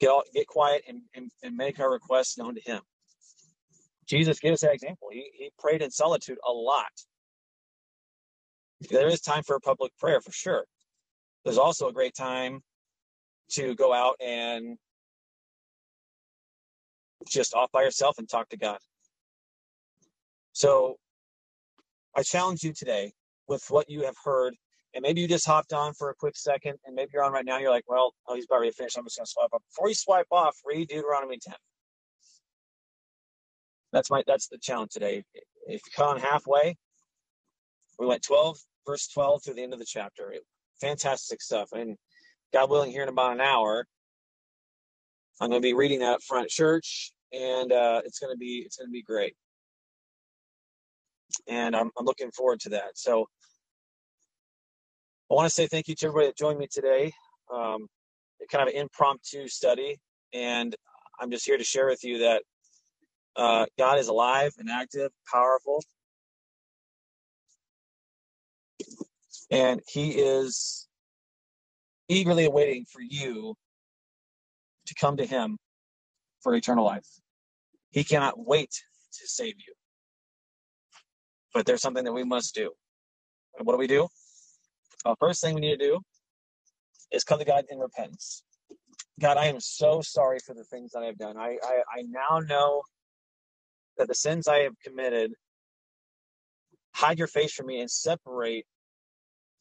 get 0.00 0.08
all, 0.08 0.22
get 0.34 0.46
quiet, 0.46 0.82
and, 0.88 1.02
and, 1.14 1.30
and 1.42 1.56
make 1.56 1.78
our 1.78 1.92
requests 1.92 2.36
known 2.36 2.54
to 2.54 2.60
Him. 2.60 2.80
Jesus 4.06 4.38
gave 4.40 4.52
us 4.52 4.60
that 4.60 4.74
example. 4.74 5.08
He, 5.12 5.30
he 5.32 5.50
prayed 5.58 5.82
in 5.82 5.90
solitude 5.90 6.38
a 6.46 6.52
lot. 6.52 6.90
There 8.90 9.08
is 9.08 9.20
time 9.20 9.42
for 9.44 9.56
a 9.56 9.60
public 9.60 9.92
prayer 9.98 10.20
for 10.20 10.32
sure. 10.32 10.64
There's 11.44 11.58
also 11.58 11.88
a 11.88 11.92
great 11.92 12.14
time 12.14 12.60
to 13.52 13.74
go 13.74 13.92
out 13.92 14.16
and 14.20 14.76
just 17.28 17.54
off 17.54 17.70
by 17.72 17.82
yourself 17.82 18.18
and 18.18 18.28
talk 18.28 18.48
to 18.50 18.56
God. 18.56 18.78
So 20.52 20.96
I 22.16 22.22
challenge 22.22 22.62
you 22.62 22.72
today 22.72 23.12
with 23.48 23.64
what 23.70 23.90
you 23.90 24.02
have 24.04 24.16
heard. 24.24 24.54
And 24.94 25.02
maybe 25.02 25.20
you 25.20 25.26
just 25.26 25.46
hopped 25.46 25.72
on 25.72 25.92
for 25.92 26.10
a 26.10 26.14
quick 26.14 26.36
second, 26.36 26.78
and 26.84 26.94
maybe 26.94 27.10
you're 27.12 27.24
on 27.24 27.32
right 27.32 27.44
now. 27.44 27.58
You're 27.58 27.70
like, 27.70 27.88
well, 27.88 28.14
oh, 28.28 28.36
he's 28.36 28.44
about 28.44 28.60
ready 28.60 28.70
to 28.70 28.76
finish. 28.76 28.96
I'm 28.96 29.04
just 29.04 29.16
going 29.16 29.26
to 29.26 29.30
swipe 29.30 29.50
up. 29.52 29.62
Before 29.68 29.88
you 29.88 29.94
swipe 29.94 30.28
off, 30.30 30.56
read 30.64 30.88
Deuteronomy 30.88 31.38
10. 31.42 31.54
That's 33.92 34.10
my 34.10 34.22
that's 34.26 34.48
the 34.48 34.58
challenge 34.58 34.92
today. 34.92 35.24
If 35.66 35.80
you 35.86 35.92
come 35.96 36.18
halfway, 36.18 36.76
we 37.98 38.06
went 38.06 38.22
12, 38.22 38.58
verse 38.86 39.08
12 39.08 39.44
through 39.44 39.54
the 39.54 39.62
end 39.62 39.72
of 39.72 39.78
the 39.78 39.84
chapter. 39.84 40.34
Fantastic 40.80 41.40
stuff. 41.40 41.70
And 41.72 41.96
God 42.52 42.70
willing, 42.70 42.90
here 42.90 43.02
in 43.02 43.08
about 43.08 43.32
an 43.32 43.40
hour, 43.40 43.86
I'm 45.40 45.50
going 45.50 45.60
to 45.60 45.66
be 45.66 45.74
reading 45.74 46.00
that 46.00 46.22
front 46.22 46.48
church, 46.48 47.12
and 47.32 47.72
uh, 47.72 48.02
it's 48.04 48.18
going 48.18 48.32
to 48.32 48.38
be 48.38 48.62
it's 48.64 48.76
going 48.76 48.88
to 48.88 48.92
be 48.92 49.02
great. 49.02 49.34
And 51.46 51.76
I'm, 51.76 51.90
I'm 51.98 52.04
looking 52.06 52.30
forward 52.30 52.60
to 52.60 52.70
that. 52.70 52.96
So 52.96 53.26
I 55.30 55.34
want 55.34 55.46
to 55.46 55.54
say 55.54 55.66
thank 55.66 55.88
you 55.88 55.94
to 55.96 56.06
everybody 56.06 56.26
that 56.28 56.36
joined 56.36 56.58
me 56.58 56.66
today. 56.70 57.12
Um, 57.52 57.88
kind 58.50 58.68
of 58.68 58.74
an 58.74 58.80
impromptu 58.80 59.48
study, 59.48 59.98
and 60.32 60.74
I'm 61.20 61.30
just 61.30 61.46
here 61.46 61.56
to 61.56 61.64
share 61.64 61.86
with 61.86 62.04
you 62.04 62.18
that 62.18 62.42
uh, 63.36 63.66
God 63.78 63.98
is 63.98 64.08
alive 64.08 64.52
and 64.58 64.68
active, 64.70 65.10
powerful, 65.32 65.82
and 69.50 69.80
He 69.88 70.10
is 70.10 70.86
eagerly 72.08 72.44
awaiting 72.44 72.84
for 72.84 73.00
you 73.00 73.54
to 74.86 74.94
come 74.94 75.16
to 75.16 75.26
Him 75.26 75.58
for 76.42 76.54
eternal 76.54 76.84
life. 76.84 77.06
He 77.90 78.04
cannot 78.04 78.34
wait 78.38 78.70
to 78.70 79.26
save 79.26 79.54
you. 79.58 79.73
But 81.54 81.66
there's 81.66 81.80
something 81.80 82.04
that 82.04 82.12
we 82.12 82.24
must 82.24 82.54
do. 82.54 82.72
And 83.56 83.66
what 83.66 83.74
do 83.74 83.78
we 83.78 83.86
do? 83.86 84.08
Uh, 85.04 85.14
first 85.18 85.40
thing 85.40 85.54
we 85.54 85.60
need 85.60 85.78
to 85.78 85.86
do 85.86 86.00
is 87.12 87.24
come 87.24 87.38
to 87.38 87.44
God 87.44 87.64
in 87.70 87.78
repentance. 87.78 88.42
God, 89.20 89.36
I 89.36 89.46
am 89.46 89.60
so 89.60 90.00
sorry 90.00 90.40
for 90.44 90.54
the 90.54 90.64
things 90.64 90.90
that 90.92 91.02
I 91.02 91.06
have 91.06 91.18
done. 91.18 91.36
I, 91.36 91.56
I, 91.62 91.82
I 91.98 92.02
now 92.08 92.40
know 92.40 92.82
that 93.96 94.08
the 94.08 94.14
sins 94.14 94.48
I 94.48 94.58
have 94.60 94.74
committed 94.84 95.32
hide 96.94 97.18
your 97.18 97.28
face 97.28 97.52
from 97.52 97.66
me 97.66 97.80
and 97.80 97.90
separate 97.90 98.66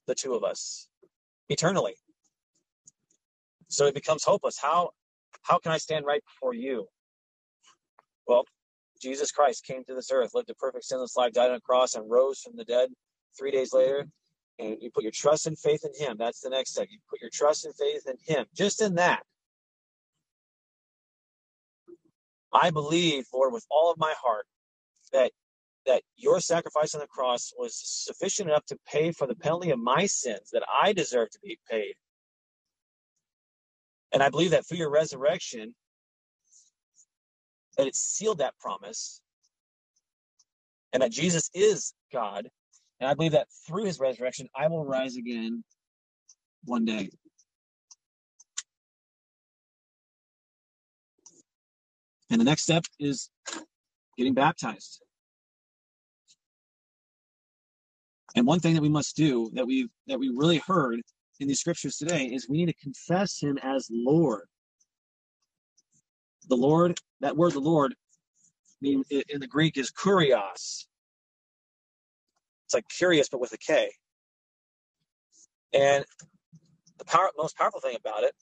the 0.07 0.15
two 0.15 0.33
of 0.33 0.43
us 0.43 0.87
eternally. 1.49 1.95
So 3.67 3.85
it 3.85 3.93
becomes 3.93 4.23
hopeless. 4.23 4.57
How 4.59 4.91
how 5.41 5.57
can 5.57 5.71
I 5.71 5.77
stand 5.77 6.05
right 6.05 6.23
before 6.23 6.53
you? 6.53 6.87
Well, 8.27 8.45
Jesus 9.03 9.31
Christ 9.31 9.65
came 9.65 9.83
to 9.83 9.93
this 9.93 10.11
earth, 10.11 10.31
lived 10.33 10.49
a 10.49 10.55
perfect 10.55 10.85
sinless 10.85 11.17
life, 11.17 11.33
died 11.33 11.49
on 11.49 11.57
a 11.57 11.61
cross, 11.61 11.95
and 11.95 12.09
rose 12.09 12.39
from 12.39 12.55
the 12.55 12.63
dead 12.63 12.89
three 13.37 13.51
days 13.51 13.73
later. 13.73 14.07
And 14.59 14.77
you 14.79 14.91
put 14.91 15.03
your 15.03 15.11
trust 15.11 15.45
and 15.45 15.59
faith 15.59 15.83
in 15.83 15.91
Him. 15.93 16.15
That's 16.17 16.39
the 16.39 16.49
next 16.49 16.71
step. 16.71 16.87
You 16.89 16.99
put 17.09 17.19
your 17.19 17.29
trust 17.33 17.65
and 17.65 17.75
faith 17.75 18.07
in 18.07 18.15
Him. 18.25 18.45
Just 18.55 18.81
in 18.81 18.95
that. 18.95 19.23
I 22.53 22.69
believe, 22.69 23.25
Lord, 23.33 23.51
with 23.51 23.65
all 23.69 23.91
of 23.91 23.97
my 23.97 24.13
heart, 24.23 24.45
that 25.11 25.31
that 25.85 26.01
your 26.15 26.39
sacrifice 26.39 26.95
on 26.95 27.01
the 27.01 27.07
cross 27.07 27.51
was 27.57 27.75
sufficient 27.75 28.49
enough 28.49 28.65
to 28.67 28.77
pay 28.87 29.11
for 29.11 29.27
the 29.27 29.35
penalty 29.35 29.69
of 29.71 29.79
my 29.79 30.05
sins 30.05 30.49
that 30.53 30.63
I 30.81 30.93
deserve 30.93 31.29
to 31.31 31.39
be 31.43 31.59
paid. 31.69 31.95
And 34.13 34.23
I 34.23 34.29
believe 34.29 34.51
that 34.51 34.65
through 34.65 34.77
your 34.77 34.91
resurrection, 34.91 35.75
that 37.77 37.87
it 37.87 37.95
sealed 37.95 38.39
that 38.39 38.57
promise 38.59 39.21
and 40.91 41.01
that 41.01 41.11
Jesus 41.11 41.49
is 41.53 41.93
God. 42.11 42.47
And 42.99 43.09
I 43.09 43.13
believe 43.13 43.31
that 43.33 43.47
through 43.67 43.85
his 43.85 43.99
resurrection, 43.99 44.47
I 44.55 44.67
will 44.67 44.85
rise 44.85 45.17
again 45.17 45.63
one 46.65 46.85
day. 46.85 47.09
And 52.29 52.39
the 52.39 52.45
next 52.45 52.63
step 52.63 52.85
is 52.99 53.29
getting 54.17 54.33
baptized. 54.33 55.01
And 58.35 58.47
one 58.47 58.59
thing 58.59 58.73
that 58.73 58.81
we 58.81 58.89
must 58.89 59.15
do 59.15 59.51
that 59.53 59.67
we 59.67 59.89
that 60.07 60.19
we 60.19 60.29
really 60.29 60.57
heard 60.57 61.01
in 61.39 61.47
these 61.47 61.59
scriptures 61.59 61.97
today 61.97 62.25
is 62.25 62.49
we 62.49 62.57
need 62.57 62.67
to 62.67 62.73
confess 62.81 63.39
him 63.39 63.59
as 63.61 63.87
Lord. 63.91 64.47
The 66.49 66.57
Lord, 66.57 66.99
that 67.21 67.37
word 67.37 67.53
the 67.53 67.59
Lord 67.59 67.95
in 68.81 69.03
the 69.39 69.47
Greek 69.47 69.77
is 69.77 69.91
kurios. 69.91 70.85
It's 72.65 72.73
like 72.73 72.87
curious 72.89 73.29
but 73.29 73.39
with 73.39 73.53
a 73.53 73.57
K. 73.57 73.91
And 75.73 76.05
the 76.97 77.05
power, 77.05 77.29
most 77.37 77.57
powerful 77.57 77.79
thing 77.79 77.95
about 77.95 78.23
it 78.23 78.35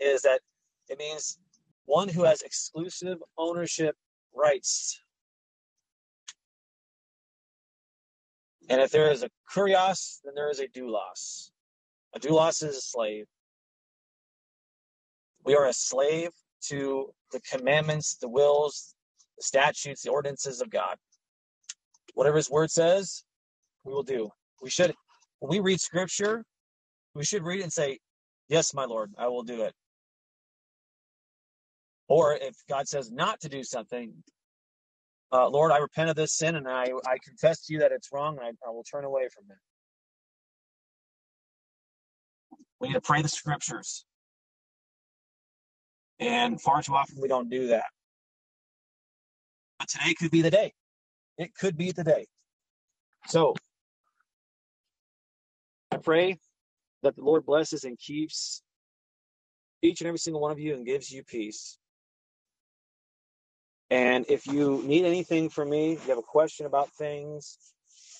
is 0.00 0.22
that 0.22 0.40
it 0.88 0.98
means 0.98 1.38
one 1.86 2.08
who 2.08 2.24
has 2.24 2.42
exclusive 2.42 3.18
ownership 3.38 3.96
rights. 4.34 5.00
And 8.68 8.80
if 8.80 8.90
there 8.90 9.10
is 9.10 9.22
a 9.22 9.30
kurios, 9.52 10.18
then 10.24 10.34
there 10.34 10.50
is 10.50 10.60
a 10.60 10.68
doulos. 10.68 11.50
A 12.14 12.20
doulos 12.20 12.62
is 12.62 12.76
a 12.76 12.80
slave. 12.80 13.26
We 15.44 15.54
are 15.54 15.66
a 15.66 15.72
slave 15.72 16.30
to 16.68 17.12
the 17.32 17.40
commandments, 17.40 18.16
the 18.16 18.28
wills, 18.28 18.94
the 19.38 19.44
statutes, 19.44 20.02
the 20.02 20.10
ordinances 20.10 20.60
of 20.60 20.70
God. 20.70 20.96
Whatever 22.14 22.36
His 22.36 22.50
Word 22.50 22.70
says, 22.70 23.24
we 23.84 23.92
will 23.92 24.02
do. 24.02 24.30
We 24.62 24.70
should, 24.70 24.94
when 25.40 25.50
we 25.50 25.60
read 25.60 25.80
Scripture, 25.80 26.44
we 27.14 27.24
should 27.24 27.42
read 27.42 27.62
and 27.62 27.72
say, 27.72 27.98
Yes, 28.48 28.74
my 28.74 28.84
Lord, 28.84 29.12
I 29.18 29.26
will 29.26 29.42
do 29.42 29.62
it. 29.62 29.74
Or 32.08 32.34
if 32.34 32.54
God 32.68 32.86
says 32.86 33.10
not 33.10 33.40
to 33.40 33.48
do 33.48 33.64
something, 33.64 34.12
uh, 35.32 35.48
Lord, 35.48 35.72
I 35.72 35.78
repent 35.78 36.10
of 36.10 36.16
this 36.16 36.32
sin 36.32 36.54
and 36.54 36.68
I, 36.68 36.84
I 37.06 37.18
confess 37.24 37.66
to 37.66 37.72
you 37.72 37.80
that 37.80 37.90
it's 37.90 38.10
wrong 38.12 38.38
and 38.38 38.46
I, 38.46 38.68
I 38.68 38.70
will 38.70 38.84
turn 38.84 39.04
away 39.04 39.28
from 39.34 39.44
it. 39.50 39.56
We 42.80 42.88
need 42.88 42.94
to 42.94 43.00
pray 43.00 43.22
the 43.22 43.28
scriptures. 43.28 44.04
And 46.18 46.60
far 46.60 46.82
too 46.82 46.94
often 46.94 47.20
we 47.20 47.28
don't 47.28 47.50
do 47.50 47.68
that. 47.68 47.86
But 49.78 49.88
today 49.88 50.14
could 50.14 50.30
be 50.30 50.42
the 50.42 50.50
day. 50.50 50.72
It 51.38 51.54
could 51.54 51.76
be 51.76 51.92
the 51.92 52.04
day. 52.04 52.26
So 53.26 53.54
I 55.92 55.98
pray 55.98 56.38
that 57.02 57.16
the 57.16 57.22
Lord 57.22 57.44
blesses 57.44 57.84
and 57.84 57.98
keeps 57.98 58.62
each 59.82 60.00
and 60.00 60.08
every 60.08 60.18
single 60.18 60.40
one 60.40 60.52
of 60.52 60.58
you 60.58 60.74
and 60.74 60.86
gives 60.86 61.10
you 61.10 61.22
peace. 61.22 61.78
And 63.90 64.24
if 64.28 64.46
you 64.46 64.82
need 64.84 65.04
anything 65.04 65.48
from 65.48 65.70
me, 65.70 65.92
you 65.92 66.08
have 66.08 66.18
a 66.18 66.22
question 66.22 66.66
about 66.66 66.90
things, 66.92 67.58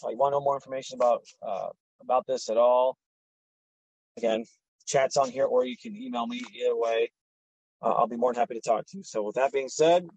you 0.09 0.17
want 0.17 0.33
to 0.33 0.37
know 0.37 0.41
more 0.41 0.55
information 0.55 0.97
about 0.97 1.25
uh, 1.43 1.69
about 2.01 2.27
this 2.27 2.49
at 2.49 2.57
all, 2.57 2.97
again, 4.17 4.45
chat's 4.87 5.17
on 5.17 5.31
here, 5.31 5.47
or 5.47 5.65
you 5.65 5.77
can 5.77 5.97
email 5.97 6.27
me. 6.27 6.43
Either 6.55 6.77
way, 6.77 7.11
uh, 7.87 7.95
I'll 7.95 8.09
be 8.09 8.17
more 8.17 8.33
than 8.33 8.41
happy 8.41 8.55
to 8.55 8.61
talk 8.61 8.87
to 8.89 8.99
you. 8.99 9.05
So, 9.05 9.23
with 9.23 9.37
that 9.37 9.53
being 9.53 9.69
said, 9.69 10.09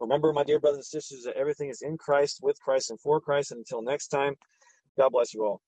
remember, 0.00 0.32
my 0.32 0.44
dear 0.44 0.60
brothers 0.60 0.78
and 0.78 0.84
sisters, 1.02 1.24
that 1.24 1.36
everything 1.36 1.70
is 1.70 1.82
in 1.82 1.98
Christ, 1.98 2.40
with 2.42 2.60
Christ, 2.60 2.90
and 2.90 3.00
for 3.00 3.20
Christ. 3.20 3.52
And 3.52 3.58
until 3.60 3.82
next 3.82 4.08
time, 4.08 4.34
God 4.98 5.10
bless 5.12 5.34
you 5.34 5.44
all. 5.44 5.62